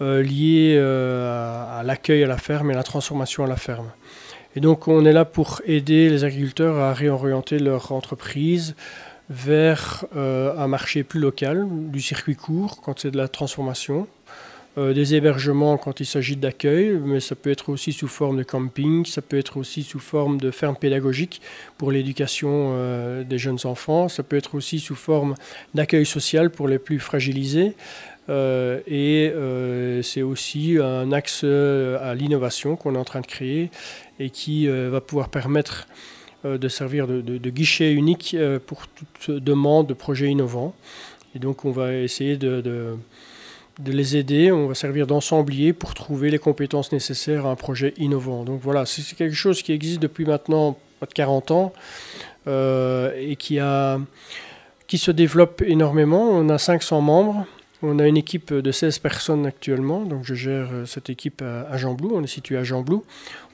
euh, 0.00 0.22
liés 0.22 0.74
euh, 0.78 1.78
à, 1.78 1.82
l'accueil 1.82 2.24
à 2.24 2.26
la 2.26 2.38
ferme 2.38 2.70
et 2.70 2.74
à 2.74 2.76
la 2.76 2.82
transformation 2.82 3.44
à 3.44 3.46
la 3.46 3.56
ferme. 3.56 3.90
Et 4.56 4.60
donc, 4.60 4.88
on 4.88 5.04
est 5.04 5.12
là 5.12 5.24
pour 5.24 5.60
aider 5.66 6.08
les 6.08 6.24
agriculteurs 6.24 6.78
à 6.78 6.92
réorienter 6.92 7.58
leur 7.58 7.92
entreprise 7.92 8.74
vers 9.28 10.04
euh, 10.16 10.56
un 10.56 10.66
marché 10.66 11.04
plus 11.04 11.20
local, 11.20 11.66
du 11.70 12.00
circuit 12.00 12.36
court 12.36 12.80
quand 12.82 13.00
c'est 13.00 13.10
de 13.10 13.16
la 13.16 13.28
transformation, 13.28 14.08
des 14.78 15.14
hébergements 15.14 15.76
quand 15.76 16.00
il 16.00 16.06
s'agit 16.06 16.34
d'accueil, 16.34 16.98
mais 17.04 17.20
ça 17.20 17.34
peut 17.34 17.50
être 17.50 17.68
aussi 17.68 17.92
sous 17.92 18.08
forme 18.08 18.38
de 18.38 18.42
camping, 18.42 19.04
ça 19.04 19.20
peut 19.20 19.36
être 19.36 19.58
aussi 19.58 19.82
sous 19.82 19.98
forme 19.98 20.40
de 20.40 20.50
ferme 20.50 20.76
pédagogique 20.76 21.42
pour 21.76 21.92
l'éducation 21.92 23.22
des 23.22 23.36
jeunes 23.36 23.58
enfants, 23.64 24.08
ça 24.08 24.22
peut 24.22 24.36
être 24.38 24.54
aussi 24.54 24.80
sous 24.80 24.94
forme 24.94 25.34
d'accueil 25.74 26.06
social 26.06 26.48
pour 26.48 26.68
les 26.68 26.78
plus 26.78 27.00
fragilisés. 27.00 27.74
Euh, 28.28 28.80
et 28.86 29.32
euh, 29.34 30.00
c'est 30.02 30.22
aussi 30.22 30.78
un 30.80 31.10
axe 31.10 31.40
euh, 31.42 31.98
à 32.00 32.14
l'innovation 32.14 32.76
qu'on 32.76 32.94
est 32.94 32.98
en 32.98 33.04
train 33.04 33.20
de 33.20 33.26
créer 33.26 33.70
et 34.20 34.30
qui 34.30 34.68
va 34.68 35.00
pouvoir 35.00 35.28
permettre 35.28 35.88
de 36.44 36.68
servir 36.68 37.06
de, 37.06 37.50
guichet 37.50 37.92
unique 37.92 38.36
pour 38.66 38.86
toute 38.88 39.38
demande 39.38 39.88
de 39.88 39.94
projets 39.94 40.28
innovants. 40.28 40.74
Et 41.34 41.38
donc 41.38 41.64
on 41.64 41.72
va 41.72 41.94
essayer 41.94 42.36
de, 42.36 42.96
les 43.84 44.16
aider, 44.16 44.52
on 44.52 44.68
va 44.68 44.74
servir 44.74 45.08
d'ensemblier 45.08 45.72
pour 45.72 45.94
trouver 45.94 46.30
les 46.30 46.38
compétences 46.38 46.92
nécessaires 46.92 47.46
à 47.46 47.50
un 47.50 47.56
projet 47.56 47.94
innovant. 47.96 48.44
Donc 48.44 48.60
voilà, 48.62 48.86
c'est 48.86 49.16
quelque 49.16 49.34
chose 49.34 49.62
qui 49.62 49.72
existe 49.72 50.00
depuis 50.00 50.24
maintenant 50.24 50.78
pas 51.00 51.06
de 51.06 51.14
40 51.14 51.50
ans 51.50 51.72
et 52.46 53.34
qui, 53.36 53.58
a, 53.58 53.98
qui 54.86 54.98
se 54.98 55.10
développe 55.10 55.62
énormément. 55.62 56.28
On 56.30 56.48
a 56.48 56.58
500 56.58 57.00
membres. 57.00 57.46
On 57.82 57.98
a 57.98 58.06
une 58.06 58.16
équipe 58.16 58.52
de 58.54 58.72
16 58.72 58.98
personnes 59.00 59.44
actuellement, 59.44 60.04
donc 60.04 60.24
je 60.24 60.34
gère 60.34 60.68
euh, 60.72 60.86
cette 60.86 61.10
équipe 61.10 61.42
à, 61.42 61.76
Jean-Blou, 61.76 62.12
on 62.14 62.22
est 62.22 62.28
situé 62.28 62.56
à 62.56 62.64
Jean-Blou. 62.64 63.04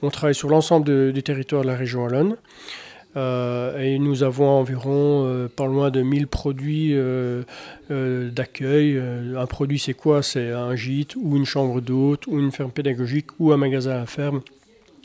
On 0.03 0.11
travaille 0.11 0.35
sur 0.35 0.49
l'ensemble 0.49 1.13
du 1.13 1.23
territoire 1.23 1.63
de 1.63 1.67
la 1.67 1.77
région 1.77 2.03
Wallonne. 2.05 2.37
Euh, 3.17 3.79
et 3.81 3.99
nous 3.99 4.23
avons 4.23 4.49
environ 4.49 5.25
euh, 5.27 5.49
pas 5.49 5.67
loin 5.67 5.91
de 5.91 6.03
1000 6.03 6.27
produits 6.27 6.91
euh, 6.93 7.43
d'accueil. 7.91 9.01
un 9.37 9.47
produit, 9.47 9.79
c'est 9.79 9.95
quoi? 9.95 10.23
C'est 10.23 10.51
un 10.51 10.77
gîte 10.77 11.17
ou 11.17 11.37
une 11.37 11.47
chambre 11.47 11.81
d'hôte 11.81 12.27
ou 12.27 12.39
une 12.39 12.53
ferme 12.53 12.71
pédagogique 12.71 13.27
ou 13.39 13.53
un 13.53 13.57
magasin 13.57 14.03
à 14.03 14.07
ferme, 14.07 14.43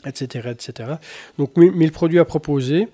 etc. 0.04 0.50
etc. 0.52 0.90
Donc 1.38 1.56
1000 1.56 1.92
produits 1.92 2.18
à 2.18 2.24
proposer 2.24 2.88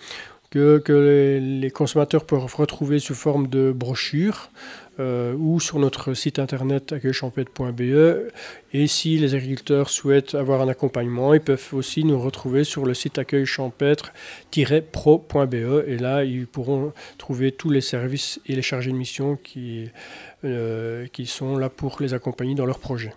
que, 0.51 1.39
les, 1.63 1.71
consommateurs 1.71 2.25
peuvent 2.25 2.55
retrouver 2.55 2.99
sous 2.99 3.15
forme 3.15 3.47
de 3.47 3.73
brochures 3.73 4.51
euh, 4.99 5.33
ou 5.35 5.61
sur 5.61 5.79
notre 5.79 6.15
site 6.15 6.41
internet 6.41 6.93
accueilchampêtre.be. 6.93 8.33
Et 8.73 8.89
si 8.89 9.19
les 9.19 9.37
agriculteurs 9.37 9.89
souhaitent 9.89 10.35
avoir 10.35 10.61
un 10.61 10.67
accompagnement, 10.69 11.33
ils 11.35 11.41
peuvent 11.41 11.69
aussi 11.73 12.03
nous 12.05 12.21
retrouver 12.21 12.65
sur 12.65 12.85
le 12.85 12.95
site 12.95 13.19
accueilchampêtre-pro.be. 13.19 15.85
Et 15.87 15.99
là, 15.99 16.25
ils 16.25 16.49
pourront 16.49 16.93
trouver 17.17 17.53
tous 17.53 17.71
les 17.71 17.81
services 17.81 18.41
et 18.47 18.57
les 18.57 18.63
chargés 18.63 18.91
de 18.91 18.97
mission 18.97 19.37
qui, 19.37 19.89
euh, 20.45 21.07
qui 21.13 21.27
sont 21.27 21.57
là 21.57 21.69
pour 21.69 21.99
les 22.01 22.13
accompagner 22.13 22.57
dans 22.57 22.67
leurs 22.67 22.81
projets 22.81 23.15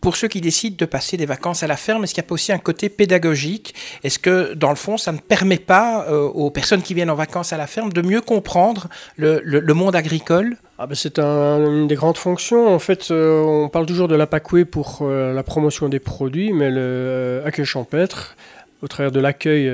pour 0.00 0.16
ceux 0.16 0.28
qui 0.28 0.40
décident 0.40 0.76
de 0.78 0.84
passer 0.84 1.16
des 1.16 1.26
vacances 1.26 1.62
à 1.62 1.66
la 1.66 1.76
ferme, 1.76 2.04
est-ce 2.04 2.14
qu'il 2.14 2.22
y 2.22 2.26
a 2.26 2.32
aussi 2.32 2.52
un 2.52 2.58
côté 2.58 2.88
pédagogique? 2.88 3.74
Est-ce 4.04 4.18
que, 4.18 4.54
dans 4.54 4.70
le 4.70 4.76
fond, 4.76 4.96
ça 4.96 5.12
ne 5.12 5.18
permet 5.18 5.58
pas 5.58 6.06
euh, 6.08 6.22
aux 6.28 6.50
personnes 6.50 6.82
qui 6.82 6.94
viennent 6.94 7.10
en 7.10 7.14
vacances 7.14 7.52
à 7.52 7.56
la 7.56 7.66
ferme 7.66 7.92
de 7.92 8.02
mieux 8.02 8.20
comprendre 8.20 8.88
le, 9.16 9.72
monde 9.72 9.96
agricole? 9.96 10.56
Ah 10.78 10.86
ben 10.86 10.94
c'est 10.94 11.18
une 11.18 11.86
des 11.86 11.94
grandes 11.94 12.18
fonctions. 12.18 12.68
En 12.74 12.78
fait, 12.78 13.10
euh, 13.10 13.42
on 13.42 13.68
parle 13.68 13.86
toujours 13.86 14.08
de 14.08 14.14
l'APACUE 14.14 14.66
pour 14.66 14.98
euh, 15.00 15.32
la 15.32 15.42
promotion 15.42 15.88
des 15.88 15.98
produits, 15.98 16.52
mais 16.52 16.70
le 16.70 17.42
accueil 17.44 17.64
champêtre, 17.64 18.36
au 18.82 18.88
travers 18.88 19.10
de 19.10 19.20
l'accueil 19.20 19.72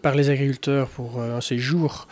par 0.00 0.14
les 0.14 0.30
agriculteurs 0.30 0.88
pour 0.88 1.20
un 1.20 1.40
séjour 1.40 2.06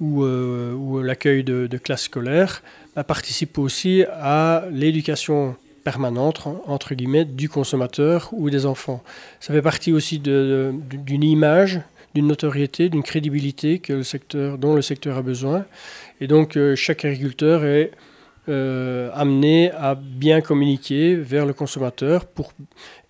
ou, 0.00 1.00
l'accueil 1.02 1.42
de, 1.42 1.78
classes 1.78 2.02
scolaires, 2.02 2.62
bah, 2.94 3.04
participe 3.04 3.58
aussi 3.58 4.04
à 4.12 4.64
l'éducation 4.70 5.56
permanente, 5.84 6.48
entre 6.66 6.94
guillemets, 6.94 7.24
du 7.24 7.48
consommateur 7.48 8.30
ou 8.32 8.50
des 8.50 8.66
enfants. 8.66 9.02
Ça 9.40 9.52
fait 9.52 9.62
partie 9.62 9.92
aussi 9.92 10.18
d'une 10.18 11.22
image, 11.22 11.80
d'une 12.14 12.26
notoriété, 12.26 12.88
d'une 12.88 13.02
crédibilité 13.02 13.78
que 13.78 13.92
le 13.92 14.02
secteur, 14.02 14.58
dont 14.58 14.74
le 14.74 14.82
secteur 14.82 15.18
a 15.18 15.22
besoin. 15.22 15.66
Et 16.20 16.26
donc, 16.26 16.56
euh, 16.56 16.74
chaque 16.74 17.04
agriculteur 17.04 17.64
est 17.64 17.90
euh, 18.46 19.08
amené 19.14 19.70
à 19.70 19.94
bien 19.94 20.42
communiquer 20.42 21.14
vers 21.14 21.46
le 21.46 21.54
consommateur 21.54 22.26
pour 22.26 22.52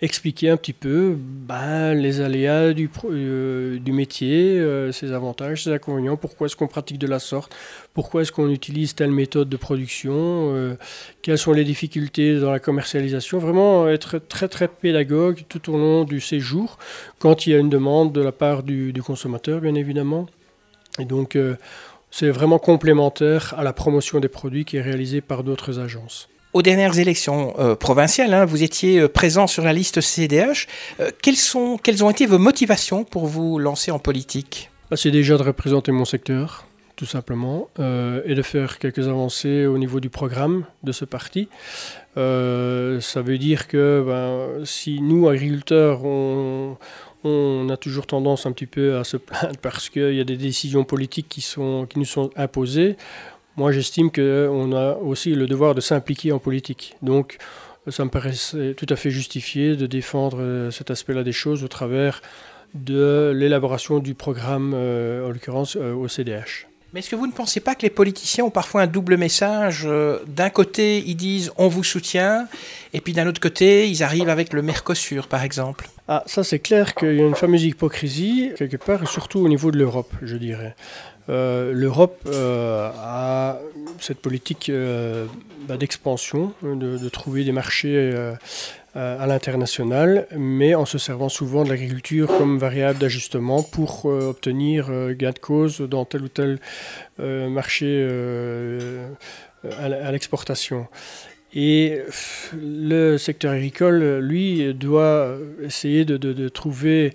expliquer 0.01 0.49
un 0.49 0.57
petit 0.57 0.73
peu 0.73 1.17
ben, 1.19 1.93
les 1.93 2.21
aléas 2.21 2.73
du, 2.73 2.89
euh, 3.07 3.81
métier, 3.89 4.61
euh, 4.61 4.93
ses 4.93 5.11
avantages, 5.11 5.65
ses 5.65 5.73
inconvénients, 5.73 6.17
pourquoi 6.17 6.47
est-ce 6.47 6.55
qu'on 6.55 6.69
pratique 6.69 6.99
de 6.99 7.09
la 7.09 7.19
sorte, 7.19 7.53
pourquoi 7.95 8.23
est-ce 8.23 8.31
qu'on 8.31 8.49
utilise 8.49 8.95
telle 8.95 9.11
méthode 9.11 9.49
de 9.49 9.57
production, 9.57 10.77
quelles 11.21 11.39
sont 11.39 11.53
les 11.53 11.65
difficultés 11.65 12.39
dans 12.39 12.53
la 12.53 12.61
commercialisation. 12.61 13.39
Vraiment 13.39 13.89
être 13.89 14.19
très 14.21 14.47
très 14.47 14.69
pédagogue 14.69 15.43
tout 15.49 15.69
au 15.69 15.77
long 15.77 16.05
du 16.05 16.21
séjour, 16.21 16.79
quand 17.19 17.49
il 17.49 17.55
y 17.55 17.57
a 17.57 17.59
une 17.59 17.71
demande 17.71 18.13
de 18.13 18.21
la 18.21 18.31
part 18.31 18.63
du, 18.63 18.93
du 18.93 19.03
consommateur, 19.03 19.61
bien 19.61 19.75
évidemment. 19.75 20.27
Et 21.01 21.07
donc, 21.07 21.37
c'est 22.17 22.31
vraiment 22.31 22.61
complémentaire 22.61 23.55
à 23.59 23.65
la 23.65 23.73
promotion 23.73 24.21
des 24.21 24.29
produits 24.29 24.65
qui 24.65 24.77
est 24.77 24.81
réalisée 24.81 25.21
par 25.21 25.43
d'autres 25.43 25.81
agences. 25.81 26.29
Aux 26.53 26.63
dernières 26.63 27.01
élections 27.01 27.55
euh, 27.59 27.75
provinciales, 27.75 28.33
hein, 28.33 28.45
vous 28.45 28.63
étiez 28.63 29.01
euh, 29.01 29.09
présent 29.09 29.49
sur 29.49 29.65
la 29.65 29.73
liste 29.73 30.01
CDH. 30.01 30.69
Euh, 31.01 31.11
quelles, 31.21 31.35
sont, 31.35 31.77
quelles 31.77 32.05
ont 32.05 32.11
été 32.11 32.27
vos 32.27 32.39
motivations 32.39 33.03
pour 33.03 33.27
vous 33.27 33.59
lancer 33.59 33.91
en 33.91 33.99
politique? 33.99 34.71
Bah, 34.93 34.97
C'est 34.97 35.11
déjà 35.11 35.37
de 35.37 35.43
représenter 35.43 35.91
mon 35.91 36.05
secteur, 36.05 36.69
tout 36.95 37.05
simplement, 37.05 37.69
et 37.81 38.35
de 38.37 38.43
faire 38.43 38.79
quelques 38.79 39.09
avancées 39.09 39.67
au 39.67 39.79
niveau 39.79 39.99
du 39.99 40.09
programme 40.09 40.67
de 40.85 40.93
ce 40.93 41.05
parti. 41.05 41.49
ça 42.15 43.23
veut 43.23 43.39
dire 43.39 43.67
que 43.67 44.05
ben, 44.07 44.65
si 44.65 45.01
nous, 45.01 45.29
agriculteurs, 45.29 46.05
on, 46.05 46.77
on 47.25 47.69
a 47.71 47.77
toujours 47.77 48.07
tendance 48.07 48.47
un 48.47 48.53
petit 48.53 48.67
peu 48.67 48.97
à 48.97 49.05
se 49.05 49.17
plaindre 49.17 49.59
parce 49.63 49.89
qu'il 49.89 50.15
y 50.15 50.21
a 50.21 50.25
des 50.25 50.37
décisions 50.37 50.85
politiques 50.85 51.29
qui, 51.29 51.41
sont, 51.41 51.87
qui 51.89 51.99
nous 51.99 52.05
sont 52.05 52.31
imposées. 52.37 52.97
Moi, 53.57 53.73
j'estime 53.73 54.11
qu'on 54.11 54.73
a 54.73 54.95
aussi 54.97 55.35
le 55.35 55.47
devoir 55.47 55.75
de 55.75 55.81
s'impliquer 55.81 56.33
en 56.33 56.39
politique. 56.39 56.97
Donc, 57.03 57.39
ça 57.89 58.05
me 58.05 58.11
paraît 58.11 58.33
tout 58.77 58.87
à 58.89 58.97
fait 58.97 59.11
justifié 59.11 59.77
de 59.77 59.87
défendre 59.87 60.39
euh, 60.41 60.71
cet 60.71 60.91
aspect-là 60.91 61.23
des 61.23 61.33
choses 61.33 61.65
au 61.65 61.69
travers 61.69 62.23
de 62.75 63.33
l'élaboration 63.35 63.99
du 64.01 64.15
programme, 64.15 64.73
euh, 64.75 65.27
en 65.27 65.31
l'occurrence 65.31 65.77
euh, 65.77 65.95
au 65.95 66.09
CDH. 66.09 66.67
Mais 66.95 67.01
est-ce 67.01 67.11
que 67.11 67.17
vous 67.17 67.27
ne 67.27 67.33
pensez 67.33 67.59
pas 67.59 67.75
que 67.75 67.83
les 67.83 67.91
politiciens 67.91 68.45
ont 68.45 68.51
parfois 68.51 68.83
un 68.83 68.87
double 68.87 69.17
message 69.17 69.83
euh, 69.85 70.21
D'un 70.29 70.49
côté, 70.49 71.03
ils 71.05 71.17
disent 71.17 71.51
on 71.57 71.67
vous 71.67 71.83
soutient, 71.83 72.47
et 72.93 73.01
puis 73.01 73.13
d'un 73.13 73.27
autre 73.27 73.41
côté, 73.41 73.91
ils 73.91 74.05
arrivent 74.05 74.29
avec 74.29 74.53
le 74.53 74.63
Mercosur, 74.63 75.27
par 75.27 75.43
exemple? 75.43 75.89
Ah, 76.07 76.23
ça 76.27 76.45
c'est 76.45 76.61
clair 76.61 76.95
qu'il 76.95 77.17
y 77.17 77.21
a 77.21 77.27
une 77.27 77.35
fameuse 77.35 77.65
hypocrisie, 77.65 78.53
quelque 78.57 78.77
part, 78.77 79.03
et 79.03 79.07
surtout 79.07 79.41
au 79.41 79.49
niveau 79.49 79.73
de 79.73 79.77
l'Europe, 79.77 80.13
je 80.23 80.37
dirais. 80.37 80.77
Euh, 81.31 81.73
L'Europe 81.73 82.21
euh, 82.29 82.89
a 82.97 83.59
cette 83.99 84.21
politique 84.21 84.71
bah, 85.67 85.77
d'expansion, 85.77 86.53
de, 86.63 87.09
trouver 87.09 87.43
des 87.43 87.51
marchés 87.51 88.15
à 88.95 89.27
l'international, 89.27 90.27
mais 90.37 90.75
en 90.75 90.85
se 90.85 90.99
servant 90.99 91.29
souvent 91.29 91.65
de 91.65 91.69
l'agriculture 91.69 92.29
comme 92.39 92.59
variable 92.59 93.01
d'ajustement 93.01 93.63
pour 93.63 94.07
euh, 94.07 94.31
obtenir 94.31 94.87
euh, 94.91 95.15
gain 95.15 95.33
de 95.33 95.39
cause 95.39 95.81
dans 95.81 96.05
tel 96.05 96.23
ou 96.23 96.29
tel 96.29 96.59
marché 97.19 98.07
à 99.79 100.13
l'exportation. 100.13 100.87
Et 101.57 102.01
le 102.53 103.17
secteur 103.17 103.53
agricole, 103.53 104.19
lui, 104.19 104.75
doit 104.75 105.37
essayer 105.63 106.05
de, 106.05 106.17
de 106.17 106.49
trouver, 106.49 107.15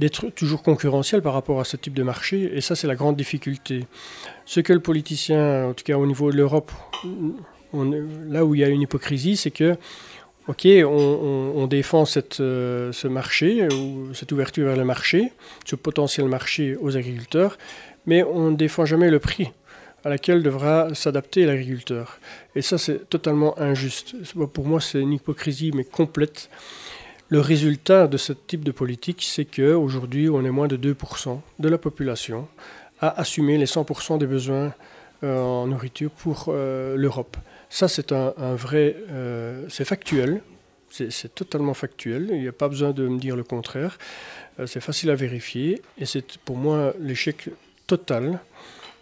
d'être 0.00 0.30
toujours 0.30 0.64
concurrentiel 0.64 1.22
par 1.22 1.32
rapport 1.32 1.60
à 1.60 1.64
ce 1.64 1.76
type 1.76 1.94
de 1.94 2.02
marché. 2.02 2.50
Et 2.56 2.60
ça, 2.60 2.74
c'est 2.74 2.88
la 2.88 2.96
grande 2.96 3.16
difficulté. 3.16 3.86
Ce 4.46 4.58
que 4.58 4.72
le 4.72 4.80
politicien, 4.80 5.66
en 5.66 5.74
tout 5.74 5.84
cas 5.84 5.96
au 5.96 6.06
niveau 6.06 6.32
de 6.32 6.36
l'Europe, 6.36 6.72
là 7.72 8.44
où 8.44 8.54
il 8.54 8.60
y 8.60 8.64
a 8.64 8.68
une 8.68 8.82
hypocrisie, 8.82 9.36
c'est 9.36 9.50
que 9.50 9.76
OK, 10.48 10.66
on, 10.66 11.66
défend 11.66 12.06
cette, 12.06 12.40
euh, 12.40 12.90
ce 12.92 13.06
marché, 13.06 13.68
ou 13.68 14.14
cette 14.14 14.32
ouverture 14.32 14.66
vers 14.66 14.78
le 14.78 14.84
marché, 14.84 15.30
ce 15.66 15.76
potentiel 15.76 16.26
marché 16.26 16.74
aux 16.80 16.96
agriculteurs, 16.96 17.58
mais 18.06 18.22
on 18.22 18.50
ne 18.50 18.56
défend 18.56 18.86
jamais 18.86 19.10
le 19.10 19.18
prix 19.18 19.52
à 20.04 20.08
laquelle 20.08 20.42
devra 20.42 20.94
s'adapter 20.94 21.44
l'agriculteur. 21.44 22.18
Et 22.54 22.62
ça, 22.62 22.78
c'est 22.78 23.10
totalement 23.10 23.58
injuste. 23.60 24.14
Pour 24.54 24.66
moi, 24.66 24.80
c'est 24.80 25.00
une 25.00 25.12
hypocrisie, 25.12 25.70
mais 25.74 25.84
complète. 25.84 26.48
Le 27.28 27.40
résultat 27.40 28.06
de 28.06 28.16
ce 28.16 28.32
type 28.32 28.64
de 28.64 28.72
politique, 28.72 29.22
c'est 29.28 29.44
qu'aujourd'hui, 29.44 30.30
on 30.30 30.46
est 30.46 30.50
moins 30.50 30.68
de 30.68 30.78
2% 30.78 31.40
de 31.58 31.68
la 31.68 31.76
population 31.76 32.48
à 33.02 33.20
assumer 33.20 33.58
les 33.58 33.66
100% 33.66 34.16
des 34.16 34.26
besoins 34.26 34.66
euh, 34.66 34.97
en 35.22 35.66
nourriture 35.66 36.10
pour 36.10 36.46
euh, 36.48 36.96
l'Europe. 36.96 37.36
Ça, 37.70 37.88
c'est 37.88 38.12
un, 38.12 38.32
vrai. 38.54 38.96
Euh, 39.10 39.66
c'est 39.68 39.84
factuel. 39.84 40.40
C'est 40.90 41.34
totalement 41.34 41.74
factuel. 41.74 42.28
Il 42.30 42.40
n'y 42.40 42.48
a 42.48 42.52
pas 42.52 42.68
besoin 42.68 42.92
de 42.92 43.06
me 43.06 43.18
dire 43.18 43.36
le 43.36 43.44
contraire. 43.44 43.98
Euh, 44.58 44.66
c'est 44.66 44.80
facile 44.80 45.10
à 45.10 45.14
vérifier. 45.14 45.82
Et 45.98 46.06
c'est 46.06 46.38
pour 46.38 46.56
moi 46.56 46.94
l'échec 46.98 47.50
total 47.86 48.40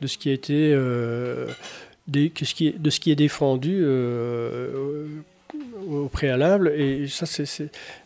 de 0.00 0.06
ce 0.06 0.18
qui 0.18 0.30
a 0.30 0.32
été. 0.32 0.72
Euh, 0.74 1.46
de 2.08 2.30
ce 2.38 3.00
qui 3.00 3.10
est 3.10 3.16
défendu 3.16 3.84
au 5.88 6.08
préalable. 6.08 6.68
Et 6.76 7.08
ça, 7.08 7.26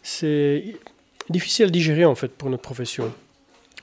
c'est 0.02 0.64
difficile 1.28 1.66
à 1.66 1.70
digérer, 1.70 2.04
en 2.04 2.14
fait, 2.14 2.28
pour 2.28 2.48
notre 2.50 2.62
profession 2.62 3.12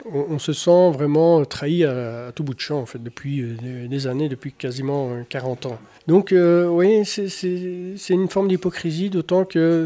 on, 0.05 0.39
se 0.39 0.53
sent 0.53 0.91
vraiment 0.91 1.43
trahi 1.45 1.83
à, 1.83 2.31
tout 2.33 2.43
bout 2.43 2.53
de 2.53 2.59
champ, 2.59 2.79
en 2.79 2.85
fait, 2.85 3.01
depuis 3.01 3.41
euh, 3.41 3.87
des 3.87 4.07
années, 4.07 4.29
depuis 4.29 4.51
quasiment 4.51 5.11
40 5.29 5.65
euh, 5.65 5.69
ans. 5.69 5.79
Donc, 6.07 6.31
euh, 6.31 6.67
oui, 6.67 7.05
c'est 7.05 8.13
une 8.13 8.29
forme 8.29 8.47
d'hypocrisie, 8.47 9.09
d'autant 9.09 9.45
que 9.45 9.85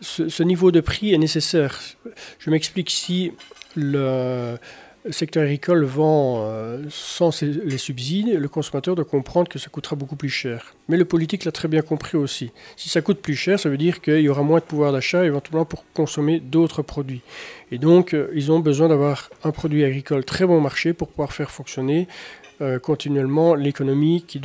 ce, 0.00 0.42
niveau 0.42 0.70
de 0.70 0.80
prix 0.80 1.12
est 1.14 1.18
nécessaire. 1.18 1.80
Je 2.38 2.50
m'explique 2.50 2.90
si 2.90 3.32
le, 3.74 4.56
le 4.56 4.58
secteur 5.10 5.42
agricole 5.42 5.84
vend 5.84 6.44
euh, 6.46 6.82
sans 6.88 7.42
les 7.42 7.78
subsides, 7.78 8.38
le 8.38 8.48
consommateur 8.48 8.94
doit 8.94 9.04
comprendre 9.04 9.48
que 9.48 9.58
ça 9.58 9.68
coûtera 9.68 9.96
beaucoup 9.96 10.16
plus 10.16 10.30
cher. 10.30 10.74
Mais 10.88 10.96
le 10.96 11.04
politique 11.04 11.44
l'a 11.44 11.52
très 11.52 11.68
bien 11.68 11.82
compris 11.82 12.16
aussi. 12.16 12.52
Si 12.76 12.88
ça 12.88 13.02
coûte 13.02 13.20
plus 13.20 13.36
cher, 13.36 13.60
ça 13.60 13.68
veut 13.68 13.76
dire 13.76 14.00
qu'il 14.00 14.20
y 14.20 14.28
aura 14.28 14.42
moins 14.42 14.60
de 14.60 14.64
pouvoir 14.64 14.92
d'achat 14.92 15.24
éventuellement 15.24 15.66
pour 15.66 15.84
consommer 15.92 16.40
d'autres 16.40 16.82
produits. 16.82 17.20
Et 17.70 17.78
donc, 17.78 18.14
euh, 18.14 18.30
ils 18.34 18.50
ont 18.50 18.60
besoin 18.60 18.88
d'avoir 18.88 19.30
un 19.42 19.50
produit 19.50 19.84
agricole 19.84 20.24
très 20.24 20.46
bon 20.46 20.60
marché 20.60 20.94
pour 20.94 21.08
pouvoir 21.08 21.32
faire 21.32 21.50
fonctionner 21.50 22.08
euh, 22.60 22.78
continuellement 22.78 23.54
l'économie 23.54 24.24
qui, 24.26 24.40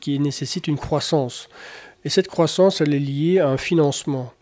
qui 0.00 0.18
nécessite 0.20 0.68
une 0.68 0.78
croissance. 0.78 1.48
Et 2.04 2.10
cette 2.10 2.28
croissance, 2.28 2.80
elle 2.80 2.94
est 2.94 3.00
liée 3.00 3.40
à 3.40 3.48
un 3.48 3.56
financement. 3.56 4.32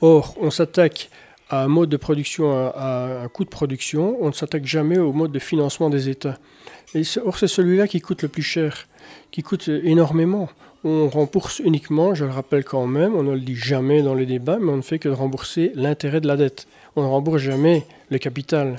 Or, 0.00 0.36
on 0.40 0.52
s'attaque 0.52 1.10
à 1.50 1.64
un 1.64 1.68
mode 1.68 1.88
de 1.88 1.96
production, 1.96 2.50
à, 2.52 3.22
un 3.24 3.28
coût 3.28 3.44
de 3.44 3.48
production, 3.48 4.16
on 4.20 4.28
ne 4.28 4.32
s'attaque 4.32 4.66
jamais 4.66 4.98
au 4.98 5.12
mode 5.12 5.32
de 5.32 5.38
financement 5.38 5.90
des 5.90 6.08
États. 6.08 6.38
Or, 7.24 7.38
c'est 7.38 7.48
celui-là 7.48 7.86
qui 7.86 8.00
coûte 8.00 8.22
le 8.22 8.28
plus 8.28 8.42
cher, 8.42 8.86
qui 9.30 9.42
coûte 9.42 9.68
énormément. 9.68 10.48
On 10.84 11.08
rembourse 11.08 11.58
uniquement, 11.58 12.14
je 12.14 12.24
le 12.24 12.30
rappelle 12.30 12.64
quand 12.64 12.86
même, 12.86 13.14
on 13.14 13.22
ne 13.22 13.32
le 13.32 13.40
dit 13.40 13.56
jamais 13.56 14.02
dans 14.02 14.14
les 14.14 14.26
débats, 14.26 14.58
mais 14.60 14.70
on 14.70 14.76
ne 14.76 14.82
fait 14.82 14.98
que 14.98 15.08
de 15.08 15.14
rembourser 15.14 15.72
l'intérêt 15.74 16.20
de 16.20 16.28
la 16.28 16.36
dette. 16.36 16.68
On 16.96 17.02
ne 17.02 17.08
rembourse 17.08 17.42
jamais 17.42 17.84
le 18.10 18.18
capital. 18.18 18.76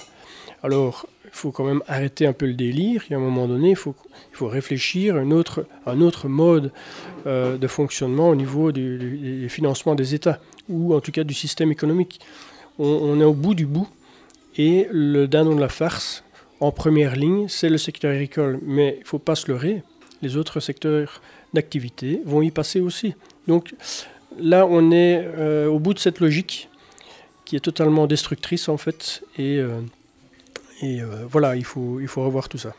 Alors, 0.63 1.07
il 1.25 1.31
faut 1.31 1.51
quand 1.51 1.63
même 1.63 1.83
arrêter 1.87 2.25
un 2.25 2.33
peu 2.33 2.45
le 2.45 2.53
délire. 2.53 3.03
Et 3.09 3.13
à 3.13 3.17
un 3.17 3.21
moment 3.21 3.47
donné, 3.47 3.71
il 3.71 3.75
faut, 3.75 3.95
réfléchir 4.41 5.15
à 5.15 5.19
un 5.19 5.31
autre, 5.31 6.27
mode 6.27 6.71
euh, 7.27 7.57
de 7.57 7.67
fonctionnement 7.67 8.29
au 8.29 8.35
niveau 8.35 8.71
du, 8.71 9.47
financement 9.49 9.95
des 9.95 10.15
États, 10.15 10.39
ou 10.67 10.93
en 10.93 11.01
tout 11.01 11.11
cas 11.11 11.23
du 11.23 11.33
système 11.33 11.71
économique. 11.71 12.19
On, 12.79 13.19
est 13.19 13.25
au 13.25 13.33
bout 13.33 13.53
du 13.53 13.65
bout. 13.65 13.87
Et 14.57 14.87
le 14.91 15.27
dindon 15.27 15.55
de 15.55 15.59
la 15.59 15.69
farce, 15.69 16.23
en 16.59 16.71
première 16.71 17.15
ligne, 17.15 17.47
c'est 17.47 17.69
le 17.69 17.77
secteur 17.77 18.11
agricole. 18.11 18.59
Mais 18.63 18.95
il 18.97 19.01
ne 19.01 19.05
faut 19.05 19.19
pas 19.19 19.35
se 19.35 19.51
leurrer. 19.51 19.83
Les 20.21 20.37
autres 20.37 20.59
secteurs 20.59 21.21
d'activité 21.53 22.21
vont 22.25 22.41
y 22.41 22.51
passer 22.51 22.79
aussi. 22.79 23.15
Donc 23.47 23.73
là, 24.39 24.65
on 24.65 24.91
est 24.91 25.23
euh, 25.23 25.67
au 25.67 25.79
bout 25.79 25.93
de 25.93 25.99
cette 25.99 26.19
logique 26.19 26.69
qui 27.45 27.55
est 27.55 27.61
totalement 27.61 28.07
destructrice 28.07 28.69
en 28.69 28.77
fait. 28.77 29.23
Et, 29.37 29.57
euh, 29.57 29.81
euh, 30.83 31.25
voilà, 31.29 31.55
il 31.55 31.65
faut 31.65 31.99
revoir 32.15 32.49
tout 32.49 32.57
ça. 32.57 32.73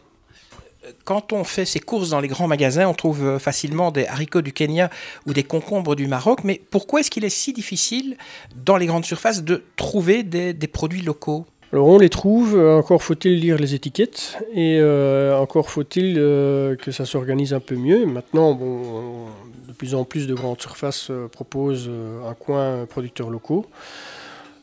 Quand 1.04 1.32
on 1.32 1.44
fait 1.44 1.64
ses 1.64 1.80
courses 1.80 2.10
dans 2.10 2.20
les 2.20 2.28
grands 2.28 2.48
magasins, 2.48 2.86
on 2.86 2.94
trouve 2.94 3.38
facilement 3.38 3.90
des 3.90 4.06
haricots 4.06 4.42
du 4.42 4.52
Kenya 4.52 4.90
ou 5.26 5.32
des 5.32 5.44
concombres 5.44 5.96
du 5.96 6.06
Maroc. 6.06 6.40
Mais 6.44 6.60
pourquoi 6.70 7.00
est-ce 7.00 7.10
qu'il 7.10 7.24
est 7.24 7.28
si 7.28 7.52
difficile 7.52 8.16
dans 8.64 8.76
les 8.76 8.86
grandes 8.86 9.04
surfaces 9.04 9.42
de 9.42 9.62
trouver 9.76 10.22
des, 10.22 10.54
produits 10.66 11.02
locaux? 11.02 11.46
Alors 11.72 11.86
on 11.86 11.98
les 11.98 12.08
trouve, 12.08 12.58
encore 12.58 13.02
faut-il 13.02 13.38
lire 13.38 13.56
les 13.56 13.74
étiquettes 13.74 14.38
et 14.52 14.78
euh, 14.80 15.38
encore 15.38 15.70
faut-il 15.70 16.16
euh, 16.18 16.74
que 16.74 16.90
ça 16.90 17.04
s'organise 17.04 17.54
un 17.54 17.60
peu 17.60 17.76
mieux. 17.76 18.06
Maintenant, 18.06 18.54
bon, 18.54 19.26
de 19.70 19.72
plus 19.72 19.94
en 19.94 20.04
plus 20.04 20.26
de 20.26 20.34
grandes 20.34 20.60
surfaces 20.60 21.10
euh, 21.10 21.28
proposent 21.28 21.88
euh, 21.88 22.28
un 22.28 22.34
coin 22.34 22.86
producteurs 22.86 23.30
locaux. 23.30 23.66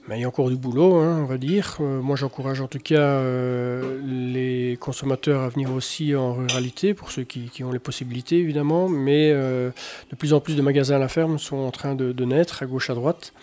Mais 0.08 0.20
il 0.20 0.22
y 0.22 0.24
a 0.24 0.28
encore 0.28 0.50
du 0.50 0.56
boulot, 0.56 0.96
hein, 0.96 1.20
on 1.22 1.26
va 1.26 1.38
dire. 1.38 1.78
Euh, 1.82 2.02
moi, 2.02 2.16
j'encourage 2.16 2.62
en 2.62 2.68
tout 2.68 2.80
cas 2.80 2.96
euh, 2.96 4.00
les 4.06 4.78
consommateurs 4.78 5.42
à 5.42 5.50
venir 5.50 5.74
aussi 5.74 6.16
en 6.16 6.34
ruralité, 6.34 6.94
pour 6.94 7.12
ceux 7.12 7.24
qui, 7.24 7.52
ont 7.64 7.72
les 7.72 7.80
possibilités, 7.80 8.38
évidemment. 8.38 8.88
Mais 8.88 9.32
euh, 9.34 9.70
de 10.10 10.16
plus 10.16 10.34
en 10.34 10.40
plus 10.40 10.56
de 10.56 10.62
magasins 10.62 10.96
à 10.96 11.00
la 11.00 11.10
ferme 11.10 11.38
sont 11.38 11.58
en 11.58 11.72
train 11.72 11.94
de, 11.94 12.26
naître, 12.26 12.64
à 12.64 12.66
gauche, 12.66 12.90
à 12.90 12.96
droite. 12.96 13.34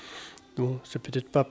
Donc, 0.56 0.78
c'est 0.85 1.02
peut-être 1.02 1.28
pas 1.28 1.50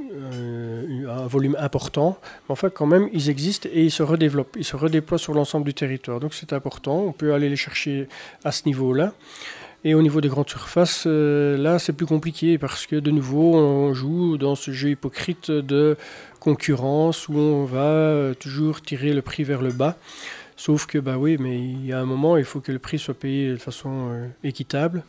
un 0.00 1.26
volume 1.26 1.56
important. 1.58 2.18
Mais 2.48 2.52
enfin, 2.52 2.70
quand 2.70 2.86
même, 2.86 3.08
ils 3.12 3.30
existent 3.30 3.68
et 3.72 3.82
ils 3.82 3.90
se 3.90 4.04
redéveloppent. 4.04 4.56
Ils 4.56 4.64
se 4.64 4.76
redéploient 4.76 5.18
sur 5.18 5.34
l'ensemble 5.34 5.64
du 5.64 5.74
territoire. 5.74 6.20
Donc, 6.20 6.32
c'est 6.32 6.52
important. 6.52 7.00
On 7.00 7.12
peut 7.12 7.34
aller 7.34 7.48
les 7.48 7.56
chercher 7.56 8.06
à 8.44 8.52
ce 8.52 8.66
niveau-là. 8.66 9.14
Et 9.86 9.94
au 9.94 10.00
niveau 10.00 10.22
des 10.22 10.28
grandes 10.28 10.48
surfaces, 10.48 11.04
euh, 11.06 11.58
là, 11.58 11.78
c'est 11.78 11.92
plus 11.92 12.06
compliqué 12.06 12.56
parce 12.56 12.86
que 12.86 12.96
de 12.96 13.10
nouveau, 13.10 13.54
on 13.54 13.92
joue 13.92 14.38
dans 14.38 14.54
ce 14.54 14.70
jeu 14.70 14.88
hypocrite 14.88 15.50
de 15.50 15.98
concurrence 16.40 17.28
où 17.28 17.36
on 17.36 17.66
va 17.66 17.82
euh, 17.82 18.32
toujours 18.32 18.80
tirer 18.80 19.12
le 19.12 19.20
prix 19.20 19.44
vers 19.44 19.60
le 19.60 19.72
bas. 19.72 19.98
Sauf 20.56 20.86
que, 20.86 20.96
bah 20.96 21.18
oui, 21.18 21.36
mais 21.38 21.58
il 21.58 21.84
y 21.84 21.92
a 21.92 22.00
un 22.00 22.06
moment, 22.06 22.38
il 22.38 22.44
faut 22.44 22.60
que 22.60 22.72
le 22.72 22.78
prix 22.78 22.98
soit 22.98 23.12
payé 23.12 23.50
de 23.50 23.56
façon 23.58 24.08
euh, 24.10 24.26
équitable. 24.42 25.02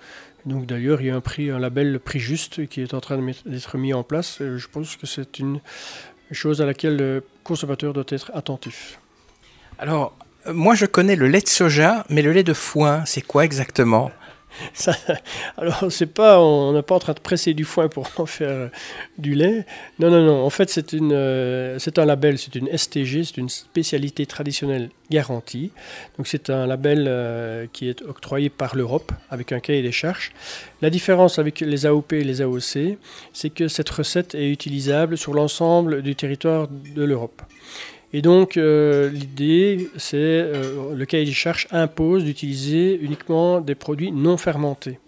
Donc 0.46 0.66
d'ailleurs, 0.66 1.00
il 1.00 1.08
y 1.08 1.10
a 1.10 1.16
un 1.16 1.22
prix, 1.22 1.50
un 1.50 1.60
label 1.60 1.98
prix 1.98 2.20
juste 2.20 2.68
qui 2.68 2.82
est 2.82 2.94
en 2.94 3.00
train 3.00 3.18
d'être 3.46 3.78
mis 3.78 3.94
en 3.94 4.04
place. 4.04 4.40
Je 4.40 4.68
pense 4.68 4.98
que 4.98 5.08
c'est 5.08 5.40
une 5.40 5.62
chose 6.32 6.62
à 6.62 6.66
laquelle 6.66 6.98
le 6.98 7.24
consommateur 7.46 7.94
doit 7.94 8.04
être 8.10 8.30
attentif. 8.34 9.00
Alors, 9.80 10.18
moi 10.52 10.76
je 10.76 10.86
connais 10.86 11.16
le 11.16 11.28
lait 11.28 11.42
de 11.42 11.48
soja, 11.48 12.06
mais 12.10 12.22
le 12.22 12.34
lait 12.34 12.44
de 12.44 12.54
foin, 12.54 13.06
c'est 13.06 13.22
quoi 13.22 13.46
exactement? 13.46 14.12
alors, 15.58 15.86
c'est 15.90 16.06
pas, 16.06 16.40
on 16.40 16.74
n'est 16.74 16.82
pas 16.82 16.96
en 16.96 17.00
train 17.00 17.14
de 17.14 17.20
presser 17.20 17.54
du 17.54 17.64
foin 17.64 17.88
pour 17.88 18.08
en 18.18 18.26
faire 18.26 18.50
euh, 18.50 18.68
du 19.18 19.36
lait. 19.36 19.66
Non, 20.00 20.10
non, 20.10 20.24
non. 20.24 20.44
En 20.46 20.50
fait, 20.50 20.70
c'est 20.70 20.94
une, 20.94 21.14
euh, 21.14 21.78
c'est 21.80 22.00
un 22.00 22.06
label, 22.06 22.38
c'est 22.38 22.56
une 22.56 22.76
STG, 22.76 23.24
c'est 23.24 23.38
une 23.38 23.50
spécialité 23.50 24.26
traditionnelle 24.26 24.90
garantie. 25.10 25.72
Donc, 26.18 26.28
c'est 26.28 26.50
un 26.50 26.66
label 26.66 27.06
euh, 27.08 27.68
qui 27.72 27.90
est 27.90 28.02
octroyé 28.02 28.50
par 28.50 28.76
l'Europe 28.76 29.12
avec 29.30 29.52
un 29.52 29.60
cahier 29.60 29.82
des 29.82 29.92
charges. 29.92 30.32
La 30.82 30.90
différence 30.90 31.40
avec 31.40 31.60
les 31.60 31.86
AOP 31.86 32.14
et 32.14 32.24
les 32.24 32.42
AOC, 32.42 32.98
c'est 33.34 33.50
que 33.50 33.68
cette 33.68 33.90
recette 33.90 34.36
est 34.36 34.50
utilisable 34.50 35.18
sur 35.18 35.34
l'ensemble 35.34 36.02
du 36.02 36.16
territoire 36.16 36.68
de 36.68 37.04
l'Europe. 37.04 37.42
Et 38.14 38.22
donc, 38.22 38.58
euh, 38.58 39.10
l'idée, 39.10 39.90
c'est 39.98 40.16
euh, 40.16 40.96
le 40.96 41.06
cahier 41.06 41.26
des 41.26 41.32
charges 41.32 41.68
impose 41.72 42.24
d'utiliser 42.24 42.98
uniquement 43.02 43.62
des 43.62 43.76
produits 43.76 44.12
non 44.12 44.38
fermentés 44.38 45.00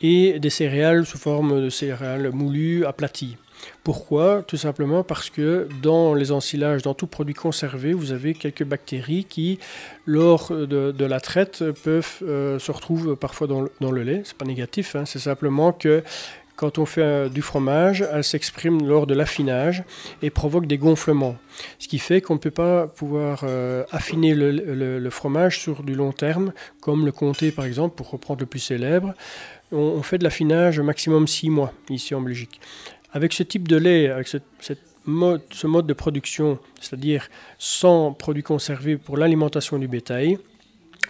et 0.00 0.38
des 0.38 0.50
céréales 0.50 1.06
sous 1.06 1.18
forme 1.18 1.62
de 1.62 1.70
céréales 1.70 2.30
moulues, 2.32 2.84
aplaties. 2.86 3.36
Pourquoi? 3.82 4.44
Tout 4.46 4.56
simplement 4.56 5.02
parce 5.02 5.30
que 5.30 5.68
dans 5.82 6.14
les 6.14 6.30
ensilages, 6.30 6.82
dans 6.82 6.94
tout 6.94 7.06
produit 7.06 7.34
conservé, 7.34 7.92
vous 7.92 8.12
avez 8.12 8.34
quelques 8.34 8.62
bactéries 8.62 9.24
qui, 9.24 9.58
lors 10.06 10.52
de, 10.52 11.04
la 11.04 11.20
traite, 11.20 11.64
peuvent 11.84 12.18
euh, 12.22 12.58
se 12.58 12.70
retrouver 12.70 13.16
parfois 13.16 13.46
dans 13.46 13.62
le, 13.62 13.72
dans 13.80 13.90
le 13.90 14.02
lait. 14.02 14.22
Pas 14.36 14.44
négatif, 14.44 14.94
hein, 14.94 15.04
c'est 15.06 15.18
simplement 15.18 15.72
que 15.72 16.04
quand 16.58 16.78
on 16.78 16.86
fait 16.86 17.02
euh, 17.02 17.28
du 17.28 17.40
fromage, 17.40 18.04
elle 18.12 18.24
s'exprime 18.24 18.84
lors 18.84 19.06
de 19.06 19.14
l'affinage 19.14 19.84
et 20.22 20.28
provoque 20.28 20.66
des 20.66 20.76
gonflements. 20.76 21.36
Ce 21.78 21.86
qui 21.86 22.00
fait 22.00 22.20
qu'on 22.20 22.34
ne 22.34 22.40
peut 22.40 22.50
pas 22.50 22.88
pouvoir 22.88 23.42
euh, 23.44 23.84
affiner 23.92 24.34
le, 24.34 25.08
fromage 25.10 25.60
sur 25.60 25.84
du 25.84 25.94
long 25.94 26.10
terme, 26.10 26.52
comme 26.80 27.06
le 27.06 27.12
comté 27.12 27.52
par 27.52 27.64
exemple, 27.64 27.94
pour 27.94 28.10
reprendre 28.10 28.40
le 28.40 28.46
plus 28.46 28.58
célèbre. 28.58 29.14
On, 29.70 30.02
fait 30.02 30.18
de 30.18 30.24
l'affinage 30.24 30.80
maximum 30.80 31.28
6 31.28 31.48
mois 31.48 31.72
ici 31.90 32.12
en 32.16 32.20
Belgique. 32.20 32.60
Avec 33.12 33.34
ce 33.34 33.44
type 33.44 33.68
de 33.68 33.76
lait, 33.76 34.08
avec 34.10 34.26
ce, 34.26 34.38
mode, 35.06 35.42
ce 35.52 35.68
mode 35.68 35.86
de 35.86 35.94
production, 35.94 36.58
c'est-à-dire 36.80 37.28
sans 37.58 38.12
produits 38.12 38.42
conservés 38.42 38.96
pour 38.96 39.16
l'alimentation 39.16 39.78
du 39.78 39.86
bétail, 39.86 40.38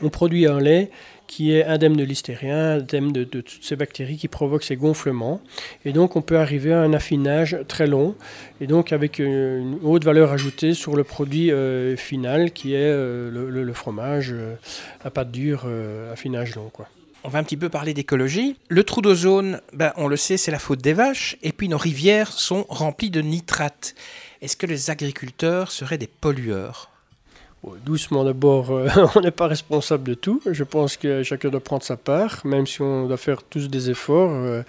on 0.02 0.08
produit 0.08 0.46
un 0.46 0.60
lait 0.60 0.90
qui 1.28 1.52
est 1.52 1.64
indemne 1.64 1.94
de 1.94 2.02
listérien, 2.02 2.76
indemne 2.78 3.12
de, 3.12 3.22
de, 3.22 3.40
toutes 3.42 3.62
ces 3.62 3.76
bactéries 3.76 4.16
qui 4.16 4.28
provoquent 4.28 4.64
ces 4.64 4.76
gonflements. 4.76 5.40
Et 5.84 5.92
donc 5.92 6.16
on 6.16 6.22
peut 6.22 6.38
arriver 6.38 6.72
à 6.72 6.80
un 6.80 6.92
affinage 6.92 7.56
très 7.68 7.86
long, 7.86 8.16
et 8.60 8.66
donc 8.66 8.92
avec 8.92 9.20
une, 9.20 9.78
haute 9.82 10.04
valeur 10.04 10.32
ajoutée 10.32 10.74
sur 10.74 10.96
le 10.96 11.04
produit 11.04 11.52
euh, 11.52 11.96
final 11.96 12.50
qui 12.50 12.74
est 12.74 12.78
euh, 12.78 13.30
le, 13.30 13.72
fromage 13.74 14.32
euh, 14.32 14.54
à 15.04 15.10
pâte 15.10 15.30
dure, 15.30 15.68
affinage 16.10 16.56
long. 16.56 16.70
Quoi. 16.72 16.88
On 17.24 17.28
va 17.28 17.38
un 17.38 17.44
petit 17.44 17.56
peu 17.56 17.68
parler 17.68 17.94
d'écologie. 17.94 18.56
Le 18.68 18.82
trou 18.84 19.02
d'ozone, 19.02 19.60
ben, 19.72 19.92
on 19.96 20.08
le 20.08 20.16
sait, 20.16 20.38
c'est 20.38 20.50
la 20.50 20.58
faute 20.58 20.80
des 20.80 20.94
vaches, 20.94 21.36
et 21.42 21.52
puis 21.52 21.68
nos 21.68 21.78
rivières 21.78 22.32
sont 22.32 22.64
remplies 22.68 23.10
de 23.10 23.20
nitrates. 23.20 23.94
Est-ce 24.40 24.56
que 24.56 24.66
les 24.66 24.90
agriculteurs 24.90 25.70
seraient 25.70 25.98
des 25.98 26.06
pollueurs? 26.06 26.90
Doucement 27.84 28.24
d'abord, 28.24 28.70
euh, 28.70 28.88
on 29.16 29.20
n'est 29.20 29.32
pas 29.32 29.48
responsable 29.48 30.04
de 30.04 30.14
tout. 30.14 30.40
Je 30.48 30.62
pense 30.62 30.96
que 30.96 31.24
chacun 31.24 31.48
doit 31.48 31.60
prendre 31.60 31.82
sa 31.82 31.96
part, 31.96 32.40
même 32.44 32.66
si 32.66 32.80
on 32.82 33.06
doit 33.06 33.16
faire 33.16 33.42
tous 33.42 33.68
des 33.68 33.90
efforts. 33.90 34.30
Euh, 34.30 34.62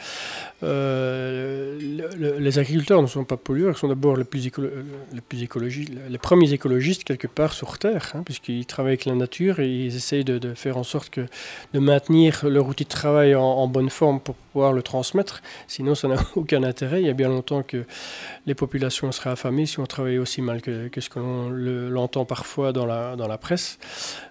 euh, 0.64 1.78
le, 2.18 2.38
les 2.40 2.60
agriculteurs 2.60 3.02
ne 3.02 3.08
sont 3.08 3.24
pas 3.24 3.38
pollueurs, 3.38 3.76
ils 3.76 3.80
sont 3.80 3.88
d'abord 3.88 4.18
les 4.18 4.26
plus, 4.26 4.50
les 5.14 5.22
les 6.10 6.18
premiers 6.18 6.52
écologistes 6.52 7.04
quelque 7.06 7.28
part 7.28 7.54
sur 7.54 7.78
Terre, 7.78 8.12
hein, 8.16 8.24
puisqu'ils 8.26 8.66
travaillent 8.66 8.94
avec 8.94 9.06
la 9.06 9.16
nature 9.16 9.60
et 9.60 9.70
ils 9.70 9.96
essayent 9.96 10.26
de, 10.26 10.54
faire 10.56 10.78
en 10.78 10.84
sorte 10.84 11.20
de 11.20 11.80
maintenir 11.80 12.46
leur 12.46 12.68
outil 12.68 12.84
de 12.84 12.90
travail 12.90 13.36
en, 13.36 13.68
bonne 13.68 13.90
forme 13.90 14.20
pour 14.20 14.36
pouvoir 14.36 14.74
le 14.74 14.82
transmettre. 14.82 15.42
Sinon, 15.68 15.96
ça 15.96 16.08
n'a 16.08 16.18
aucun 16.36 16.64
intérêt. 16.64 17.02
Il 17.02 17.08
y 17.08 17.10
a 17.10 17.14
bien 17.14 17.30
longtemps 17.30 17.64
que 17.64 17.86
les 18.46 18.56
populations 18.56 19.12
seraient 19.12 19.30
affamées 19.30 19.66
si 19.66 19.80
on 19.80 19.86
travaillait 19.86 20.18
aussi 20.18 20.42
mal 20.42 20.62
que, 20.62 20.90
ce 21.00 21.10
que 21.10 21.20
l'on 21.20 21.50
l'entend 21.50 22.26
parfois 22.26 22.74
dans 22.86 23.28
la 23.28 23.38
presse. 23.38 23.80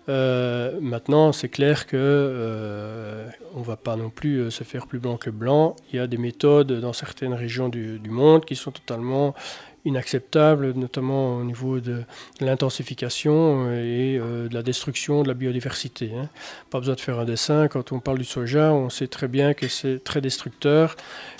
Euh, 0.08 0.78
maintenant, 0.80 1.32
c'est 1.32 1.48
clair 1.48 1.86
que 1.86 1.96
euh, 1.96 3.26
on 3.54 3.60
va 3.60 3.76
pas 3.76 3.96
non 3.96 4.08
plus 4.08 4.38
euh, 4.38 4.50
se 4.50 4.64
faire 4.64 4.86
plus 4.86 4.98
blanc 4.98 5.16
que 5.16 5.28
blanc. 5.30 5.76
Il 5.92 5.96
y 5.96 5.98
a 5.98 6.06
des 6.06 6.16
méthodes 6.16 6.72
dans 6.80 6.94
certaines 6.94 7.34
régions 7.34 7.68
du, 7.68 8.00
monde 8.08 8.46
qui 8.46 8.56
sont 8.56 8.70
totalement 8.70 9.34
inacceptables, 9.84 10.72
notamment 10.72 11.36
au 11.36 11.44
niveau 11.44 11.80
de, 11.80 12.02
l'intensification 12.40 13.70
et 13.70 14.18
euh, 14.18 14.48
de 14.48 14.54
la 14.54 14.62
destruction 14.62 15.22
de 15.22 15.28
la 15.28 15.34
biodiversité. 15.34 16.12
Hein. 16.16 16.28
Pas 16.70 16.78
besoin 16.78 16.94
de 16.94 17.00
faire 17.00 17.18
un 17.18 17.26
dessin. 17.26 17.68
Quand 17.68 17.92
on 17.92 18.00
parle 18.00 18.18
du 18.18 18.24
soja, 18.24 18.72
on 18.72 18.88
sait 18.88 19.08
très 19.08 19.28
bien 19.28 19.52
que 19.52 19.68
c'est 19.68 20.02
très 20.02 20.22
destructeur. 20.22 20.96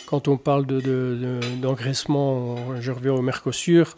Quand 0.07 0.29
on 0.29 0.37
parle 0.37 0.67
d'engraissement, 0.67 2.55
de, 2.55 2.61
de, 2.61 2.77
de, 2.77 2.81
je 2.81 2.93
reviens 2.93 3.15
au 3.15 3.23
Mercosur, 3.23 3.97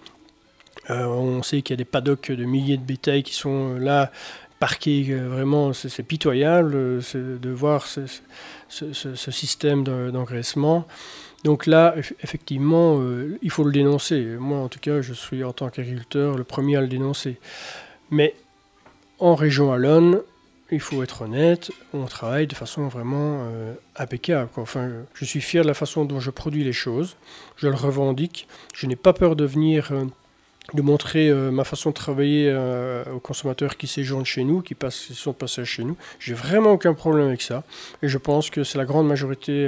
on 0.90 1.42
sait 1.42 1.62
qu'il 1.62 1.74
y 1.74 1.76
a 1.76 1.78
des 1.78 1.84
paddocks 1.84 2.30
de 2.30 2.44
milliers 2.44 2.76
de 2.76 2.82
bétail 2.82 3.22
qui 3.22 3.34
sont 3.34 3.74
là 3.74 4.10
parqués, 4.58 5.06
euh, 5.10 5.28
vraiment, 5.28 5.72
c'est 5.72 6.02
pitoyable 6.02 6.72
de 6.72 7.50
voir 7.50 7.86
ce, 7.86 8.06
système 9.30 9.84
d'engraissement. 9.84 10.86
Donc 11.44 11.66
là, 11.66 11.94
effectivement, 12.22 12.98
euh, 13.00 13.38
il 13.42 13.50
faut 13.50 13.64
le 13.64 13.72
dénoncer. 13.72 14.22
Moi, 14.38 14.58
en 14.58 14.68
tout 14.68 14.78
cas, 14.78 15.00
je 15.00 15.14
suis 15.14 15.42
en 15.42 15.52
tant 15.52 15.70
qu'agriculteur 15.70 16.36
le 16.36 16.44
premier 16.44 16.76
à 16.76 16.82
le 16.82 16.88
dénoncer. 16.88 17.38
Mais 18.10 18.34
en 19.18 19.34
région 19.34 19.70
Wallonne, 19.70 20.20
il 20.70 20.80
faut 20.80 21.02
être 21.02 21.22
honnête, 21.22 21.72
on 21.92 22.04
travaille 22.04 22.46
de 22.46 22.54
façon 22.54 22.88
vraiment 22.88 23.44
euh, 23.44 23.74
impeccable. 23.96 24.50
Enfin, 24.56 24.90
je 25.14 25.24
suis 25.24 25.40
fier 25.40 25.62
de 25.62 25.68
la 25.68 25.74
façon 25.74 26.04
dont 26.04 26.20
je 26.20 26.30
produis 26.30 26.62
les 26.62 26.72
choses. 26.72 27.16
Je 27.56 27.68
le 27.68 27.74
revendique. 27.74 28.46
Je 28.74 28.86
n'ai 28.86 28.96
pas 28.96 29.12
peur 29.12 29.34
de 29.34 29.44
venir 29.44 29.88
euh, 29.92 30.04
de 30.74 30.82
montrer 30.82 31.28
euh, 31.28 31.50
ma 31.50 31.64
façon 31.64 31.90
de 31.90 31.94
travailler 31.94 32.48
euh, 32.48 33.04
aux 33.12 33.18
consommateurs 33.18 33.76
qui 33.76 33.86
séjournent 33.86 34.24
chez 34.24 34.44
nous, 34.44 34.62
qui, 34.62 34.74
passent, 34.74 35.06
qui 35.06 35.14
sont 35.14 35.32
de 35.32 35.36
passage 35.36 35.66
chez 35.66 35.84
nous. 35.84 35.96
J'ai 36.18 36.34
vraiment 36.34 36.72
aucun 36.72 36.94
problème 36.94 37.26
avec 37.26 37.42
ça. 37.42 37.64
Et 38.02 38.08
je 38.08 38.18
pense 38.18 38.50
que 38.50 38.62
c'est 38.62 38.78
la 38.78 38.84
grande 38.84 39.06
majorité, 39.08 39.66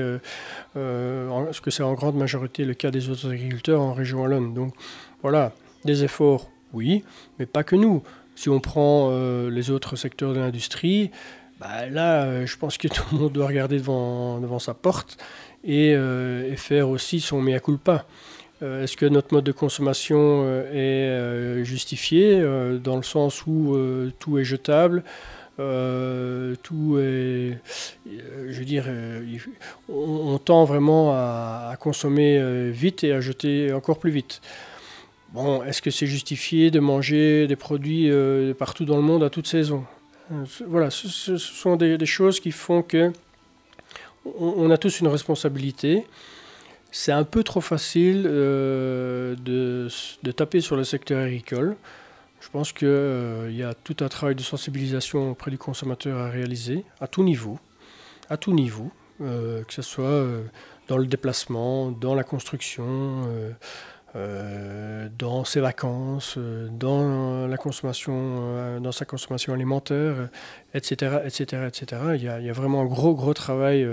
euh, 0.77 1.53
que 1.63 1.71
c'est 1.71 1.83
en 1.83 1.95
grande 1.95 2.17
majorité 2.17 2.65
le 2.65 2.75
cas 2.75 2.91
des 2.91 3.09
autres 3.09 3.33
agriculteurs 3.33 3.81
en 3.81 3.93
région 3.93 4.23
Wallonne. 4.23 4.55
Donc 4.55 4.75
voilà, 5.23 5.53
des 5.85 6.05
efforts, 6.05 6.51
oui, 6.73 7.05
mais 7.39 7.47
pas 7.47 7.65
que 7.65 7.77
nous. 7.77 8.03
Si 8.35 8.49
on 8.49 8.61
prend 8.61 9.11
les 9.51 9.71
autres 9.71 9.95
secteurs 9.95 10.33
de 10.33 10.39
l'industrie, 10.39 11.11
bah 11.61 11.87
là, 11.91 12.47
je 12.47 12.57
pense 12.57 12.79
que 12.79 12.89
tout 12.95 13.03
le 13.13 13.19
monde 13.19 13.33
doit 13.33 13.47
regarder 13.47 13.77
devant, 13.77 14.59
sa 14.59 14.73
porte 14.73 15.19
et 15.65 15.95
faire 16.57 16.89
aussi 16.89 17.21
son 17.21 17.43
mea 17.43 17.61
culpa. 17.61 18.07
Euh, 18.63 18.85
est-ce 18.85 18.97
que 18.97 19.07
notre 19.07 19.35
mode 19.35 19.45
de 19.45 19.53
consommation 19.53 20.43
euh, 20.45 20.71
est 20.73 21.09
euh, 21.09 21.65
justifié 21.65 22.41
dans 22.83 22.97
le 22.97 23.03
sens 23.03 23.47
où 23.47 23.77
tout 24.19 24.39
est 24.39 24.45
jetable 24.45 25.03
tout 26.63 26.99
est, 26.99 27.57
je 28.05 28.59
veux 28.59 28.65
dire, 28.65 28.87
on, 29.89 30.37
tend 30.39 30.65
vraiment 30.65 31.13
à, 31.13 31.77
consommer 31.79 32.71
vite 32.73 33.05
et 33.05 33.13
à 33.13 33.21
jeter 33.21 33.73
encore 33.73 34.01
plus 34.01 34.11
vite. 34.11 34.41
Bon, 35.33 35.63
est-ce 35.63 35.81
que 35.81 35.93
c'est 35.93 36.09
justifié 36.09 36.73
de 36.73 36.81
manger 36.81 37.47
des 37.47 37.55
produits 37.55 38.11
partout 38.59 38.85
dans 38.85 38.97
le 38.97 39.03
monde 39.03 39.23
à 39.23 39.31
toute 39.31 39.47
saison? 39.47 39.85
Voilà, 40.67 40.91
ce, 40.91 41.37
sont 41.37 41.77
des, 41.77 42.07
choses 42.07 42.41
qui 42.41 42.51
font 42.51 42.83
que 42.83 43.13
on 44.25 44.69
a 44.69 44.79
tous 44.79 44.99
une 44.99 45.09
responsabilité 45.09 46.07
c'est 46.93 47.11
un 47.11 47.25
peu 47.25 47.43
trop 47.43 47.63
facile 47.63 48.27
euh, 48.27 49.35
de, 49.37 49.89
taper 50.31 50.61
sur 50.61 50.77
le 50.77 50.85
secteur 50.85 51.25
agricole. 51.25 51.77
Je 52.41 52.51
pense 52.51 52.73
qu'il 52.73 52.87
euh, 52.89 53.51
y 53.51 53.63
a 53.63 53.73
tout 53.73 53.97
un 54.01 54.09
travail 54.09 54.35
de 54.35 54.43
sensibilisation 54.43 55.31
auprès 55.31 55.51
du 55.51 55.59
consommateur 55.59 56.19
à 56.19 56.29
réaliser, 56.29 56.85
à 57.01 57.07
tout 57.07 57.25
niveau, 57.25 57.59
à 58.29 58.37
tout 58.37 58.53
niveau, 58.53 58.91
euh, 59.23 59.65
que 59.65 59.73
ce 59.73 59.81
soit 59.81 60.27
dans 60.87 60.99
le 60.99 61.07
déplacement, 61.07 61.91
dans 61.93 62.15
la 62.15 62.25
construction, 62.25 63.23
dans 64.15 65.45
ses 65.45 65.61
vacances, 65.61 66.37
dans 66.37 67.47
la 67.47 67.57
consommation, 67.57 68.81
dans 68.81 68.93
sa 68.93 69.07
consommation 69.07 69.55
alimentaire, 69.55 70.29
etc., 70.75 71.21
etc., 71.25 71.69
etc. 71.69 72.03
Il 72.17 72.23
y, 72.25 72.29
a, 72.29 72.39
il 72.39 72.45
y 72.45 72.51
a 72.51 72.53
vraiment 72.53 72.83
un 72.83 72.87
gros, 72.87 73.15
gros 73.15 73.33
travail 73.33 73.89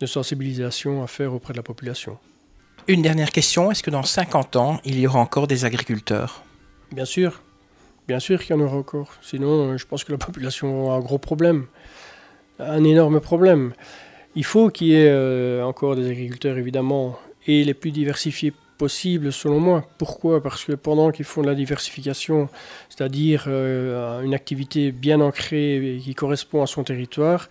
de 0.00 0.06
sensibilisation 0.06 1.04
à 1.04 1.06
faire 1.06 1.32
auprès 1.34 1.52
de 1.52 1.58
la 1.58 1.62
population. 1.62 2.18
Une 2.88 3.00
dernière 3.00 3.30
question, 3.30 3.70
est-ce 3.70 3.80
que 3.80 3.90
dans 3.90 4.02
50 4.02 4.56
ans, 4.56 4.80
il 4.84 4.98
y 4.98 5.06
aura 5.06 5.20
encore 5.20 5.46
des 5.46 5.64
agriculteurs? 5.64 6.42
Bien 6.90 7.04
sûr, 7.04 7.40
bien 8.08 8.18
sûr 8.18 8.42
qu'il 8.42 8.56
y 8.56 8.58
en 8.58 8.62
aura 8.62 8.76
encore. 8.76 9.14
Sinon, 9.22 9.70
euh, 9.70 9.76
je 9.78 9.86
pense 9.86 10.02
que 10.02 10.10
la 10.10 10.18
population 10.18 10.86
aura 10.86 10.96
un 10.96 11.00
gros 11.00 11.18
problème, 11.18 11.66
un 12.58 12.82
énorme 12.82 13.20
problème. 13.20 13.72
Il 14.34 14.44
faut 14.44 14.68
qu'il 14.68 14.88
y 14.88 14.94
ait 14.94 15.08
euh, 15.08 15.64
encore 15.64 15.94
des 15.94 16.10
agriculteurs, 16.10 16.58
évidemment, 16.58 17.16
et 17.46 17.62
les 17.62 17.74
plus 17.74 17.92
diversifiés 17.92 18.52
possibles, 18.78 19.32
selon 19.32 19.60
moi. 19.60 19.86
Pourquoi? 19.96 20.42
Parce 20.42 20.64
que 20.64 20.72
pendant 20.72 21.12
qu'ils 21.12 21.24
font 21.24 21.42
de 21.42 21.46
la 21.46 21.54
diversification, 21.54 22.48
c'est-à-dire 22.88 23.44
euh, 23.46 24.22
une 24.22 24.34
activité 24.34 24.90
bien 24.90 25.20
ancrée 25.20 25.94
et 25.94 25.98
qui 25.98 26.16
correspond 26.16 26.64
à 26.64 26.66
son 26.66 26.82
territoire, 26.82 27.48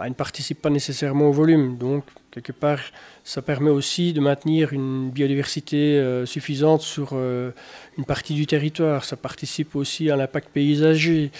bah, 0.00 0.08
ne 0.08 0.14
participent 0.14 0.62
pas 0.62 0.70
nécessairement 0.70 1.28
au 1.28 1.32
volume. 1.32 1.76
Donc, 1.76 2.04
quelque 2.30 2.52
part, 2.52 2.80
ça 3.22 3.42
permet 3.42 3.68
aussi 3.68 4.14
de 4.14 4.20
maintenir 4.20 4.72
une 4.72 5.10
biodiversité 5.10 5.98
euh, 5.98 6.24
suffisante 6.24 6.80
sur 6.80 7.10
euh, 7.12 7.50
une 7.98 8.06
partie 8.06 8.32
du 8.32 8.46
territoire. 8.46 9.04
Ça 9.04 9.18
participe 9.18 9.76
aussi 9.76 10.10
à 10.10 10.16
l'impact 10.16 10.48
paysager. 10.54 11.30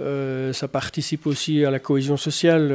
Euh, 0.00 0.52
ça 0.52 0.68
participe 0.68 1.26
aussi 1.26 1.64
à 1.64 1.70
la 1.70 1.78
cohésion 1.78 2.18
sociale 2.18 2.68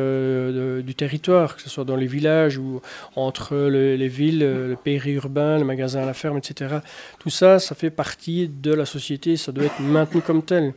du 0.83 0.95
territoire, 0.95 1.57
que 1.57 1.61
ce 1.61 1.69
soit 1.69 1.85
dans 1.85 1.95
les 1.95 2.07
villages 2.07 2.57
ou 2.57 2.81
entre 3.15 3.55
les 3.55 4.07
villes, 4.07 4.39
le 4.39 4.75
périurbain, 4.83 5.59
le 5.59 5.63
magasin 5.63 6.03
la 6.07 6.15
ferme, 6.15 6.39
etc. 6.39 6.77
Tout 7.19 7.29
ça, 7.29 7.59
ça 7.59 7.75
fait 7.75 7.91
partie 7.91 8.47
de 8.47 8.73
la 8.73 8.85
société. 8.85 9.37
Ça 9.37 9.51
doit 9.51 9.65
être 9.65 9.79
maintenu 9.79 10.21
comme 10.21 10.41
tel. 10.41 10.73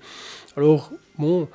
Alors, 0.58 0.92
bon. 1.16 1.48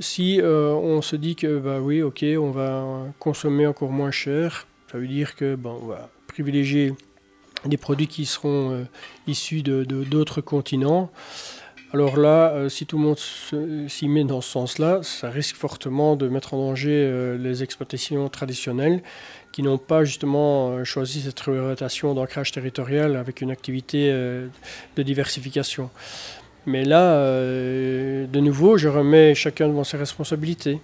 Si 0.00 0.40
on 0.42 1.02
se 1.02 1.16
dit 1.16 1.36
que 1.36 1.58
bah 1.58 1.80
oui 1.80 2.02
ok 2.02 2.24
on 2.38 2.50
va 2.50 3.06
consommer 3.18 3.66
encore 3.66 3.90
moins 3.90 4.10
cher 4.10 4.66
ça 4.90 4.98
veut 4.98 5.08
dire 5.08 5.36
que 5.36 5.56
on 5.64 5.86
va 5.86 6.08
privilégier 6.26 6.94
des 7.64 7.76
produits 7.76 8.06
qui 8.06 8.26
seront 8.26 8.72
euh, 8.72 8.84
issus 9.26 9.62
de, 9.62 9.84
d'autres 9.84 10.40
continents. 10.40 11.10
Alors 11.92 12.16
là, 12.16 12.50
euh, 12.50 12.68
si 12.68 12.86
tout 12.86 12.98
le 12.98 13.04
monde 13.04 13.18
s'y 13.88 14.08
met 14.08 14.24
dans 14.24 14.40
ce 14.40 14.50
sens-là, 14.50 15.00
ça 15.02 15.28
risque 15.28 15.56
fortement 15.56 16.14
de 16.14 16.28
mettre 16.28 16.54
en 16.54 16.58
danger 16.58 16.92
euh, 16.92 17.36
les 17.36 17.62
exploitations 17.62 18.28
traditionnelles 18.28 19.02
qui 19.52 19.62
n'ont 19.64 19.78
pas 19.78 20.04
justement 20.04 20.84
choisi 20.84 21.22
cette 21.22 21.46
orientation 21.48 22.14
d'ancrage 22.14 22.52
territorial 22.52 23.16
avec 23.16 23.40
une 23.40 23.50
activité 23.50 24.08
de 24.12 25.02
diversification. 25.02 25.90
Mais 26.66 26.84
là, 26.84 27.24
de 27.32 28.40
nouveau, 28.40 28.76
je 28.76 28.88
remets 28.88 29.34
chacun 29.34 29.68
devant 29.68 29.84
ses 29.84 29.96
responsabilités. 29.96 30.78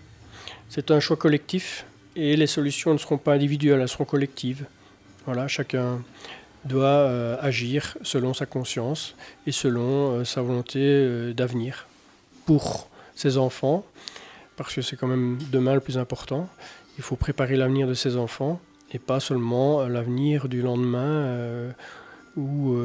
C'est 0.69 0.91
un 0.91 1.01
choix 1.01 1.17
collectif 1.17 1.87
et 2.17 2.35
les 2.37 2.47
solutions 2.47 2.93
ne 2.93 2.99
seront 2.99 3.19
pas 3.19 3.35
individuelles, 3.35 3.81
elles 3.81 3.89
seront 3.89 4.05
collectives. 4.05 4.65
Voilà, 5.27 5.49
chacun 5.49 6.01
doit 6.65 6.87
euh, 6.87 7.37
agir 7.41 7.97
selon 8.03 8.35
sa 8.35 8.47
conscience 8.47 9.15
et 9.47 9.53
selon 9.53 10.13
euh, 10.13 10.25
sa 10.25 10.43
volonté 10.43 10.81
euh, 10.83 11.33
d'avenir 11.33 11.87
pour 12.45 12.89
ses 13.15 13.39
enfants, 13.39 13.85
parce 14.57 14.75
que 14.75 14.83
c'est 14.83 14.97
quand 14.97 15.07
même 15.07 15.39
demain 15.51 15.75
le 15.75 15.81
plus 15.81 15.99
important. 15.99 16.49
Il 16.99 17.05
faut 17.05 17.17
préparer 17.17 17.57
l'avenir 17.57 17.87
de 17.87 17.95
ses 17.95 18.17
enfants 18.17 18.61
et 18.93 18.99
pas 18.99 19.21
seulement 19.21 19.87
l'avenir 19.87 20.49
du 20.49 20.63
lendemain 20.63 21.73
ou 22.37 22.77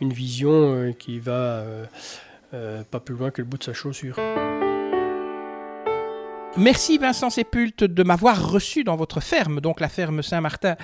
une 0.00 0.12
vision 0.12 0.92
qui 0.98 1.18
va 1.18 1.64
pas 2.50 3.00
plus 3.00 3.14
loin 3.14 3.30
que 3.30 3.42
le 3.42 3.48
bout 3.48 3.58
de 3.58 3.64
sa 3.64 3.72
chaussure. 3.72 4.16
Merci 6.56 6.98
Vincent 6.98 7.30
Sépulte 7.30 7.82
de 7.82 8.02
m'avoir 8.04 8.48
reçu 8.48 8.84
dans 8.84 8.94
votre 8.94 9.20
ferme, 9.20 9.60
donc 9.60 9.80
la 9.80 9.88
ferme 9.88 10.22
Saint-Martin 10.22 10.76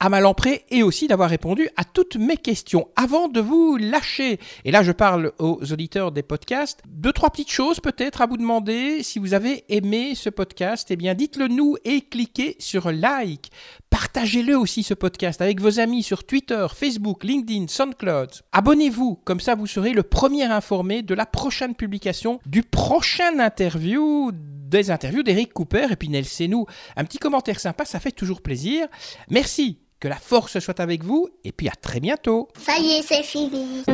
à 0.00 0.08
Malempré, 0.08 0.64
et 0.70 0.82
aussi 0.82 1.06
d'avoir 1.06 1.28
répondu 1.28 1.68
à 1.76 1.84
toutes 1.84 2.16
mes 2.16 2.38
questions. 2.38 2.88
Avant 2.96 3.28
de 3.28 3.38
vous 3.38 3.76
lâcher, 3.76 4.40
et 4.64 4.70
là 4.70 4.82
je 4.82 4.90
parle 4.90 5.32
aux 5.38 5.60
auditeurs 5.70 6.12
des 6.12 6.22
podcasts, 6.22 6.80
deux, 6.88 7.12
trois 7.12 7.28
petites 7.28 7.50
choses 7.50 7.78
peut-être 7.78 8.22
à 8.22 8.26
vous 8.26 8.38
demander. 8.38 9.02
Si 9.02 9.18
vous 9.18 9.34
avez 9.34 9.64
aimé 9.68 10.14
ce 10.14 10.30
podcast, 10.30 10.86
eh 10.90 10.96
bien 10.96 11.12
dites-le 11.12 11.48
nous 11.48 11.76
et 11.84 12.00
cliquez 12.00 12.56
sur 12.58 12.90
like. 12.90 13.50
Partagez-le 13.90 14.56
aussi 14.56 14.82
ce 14.82 14.94
podcast 14.94 15.42
avec 15.42 15.60
vos 15.60 15.78
amis 15.78 16.02
sur 16.02 16.24
Twitter, 16.24 16.66
Facebook, 16.74 17.22
LinkedIn, 17.22 17.66
SoundCloud. 17.68 18.30
Abonnez-vous, 18.52 19.20
comme 19.24 19.40
ça 19.40 19.54
vous 19.54 19.66
serez 19.66 19.92
le 19.92 20.04
premier 20.04 20.44
informé 20.44 21.02
de 21.02 21.14
la 21.14 21.26
prochaine 21.26 21.74
publication, 21.74 22.40
du 22.46 22.62
prochain 22.62 23.38
interview 23.40 24.32
des 24.68 24.90
interviews 24.90 25.17
d'Eric 25.22 25.52
Cooper 25.52 25.86
et 25.90 25.96
puis 25.96 26.08
Nelson. 26.08 26.66
Un 26.96 27.04
petit 27.04 27.18
commentaire 27.18 27.60
sympa, 27.60 27.84
ça 27.84 28.00
fait 28.00 28.12
toujours 28.12 28.42
plaisir. 28.42 28.86
Merci, 29.30 29.78
que 30.00 30.08
la 30.08 30.16
force 30.16 30.58
soit 30.58 30.80
avec 30.80 31.04
vous 31.04 31.28
et 31.44 31.52
puis 31.52 31.68
à 31.68 31.72
très 31.72 32.00
bientôt. 32.00 32.48
Ça 32.58 32.78
y 32.78 32.98
est, 32.98 33.02
c'est 33.02 33.22
fini. 33.22 33.84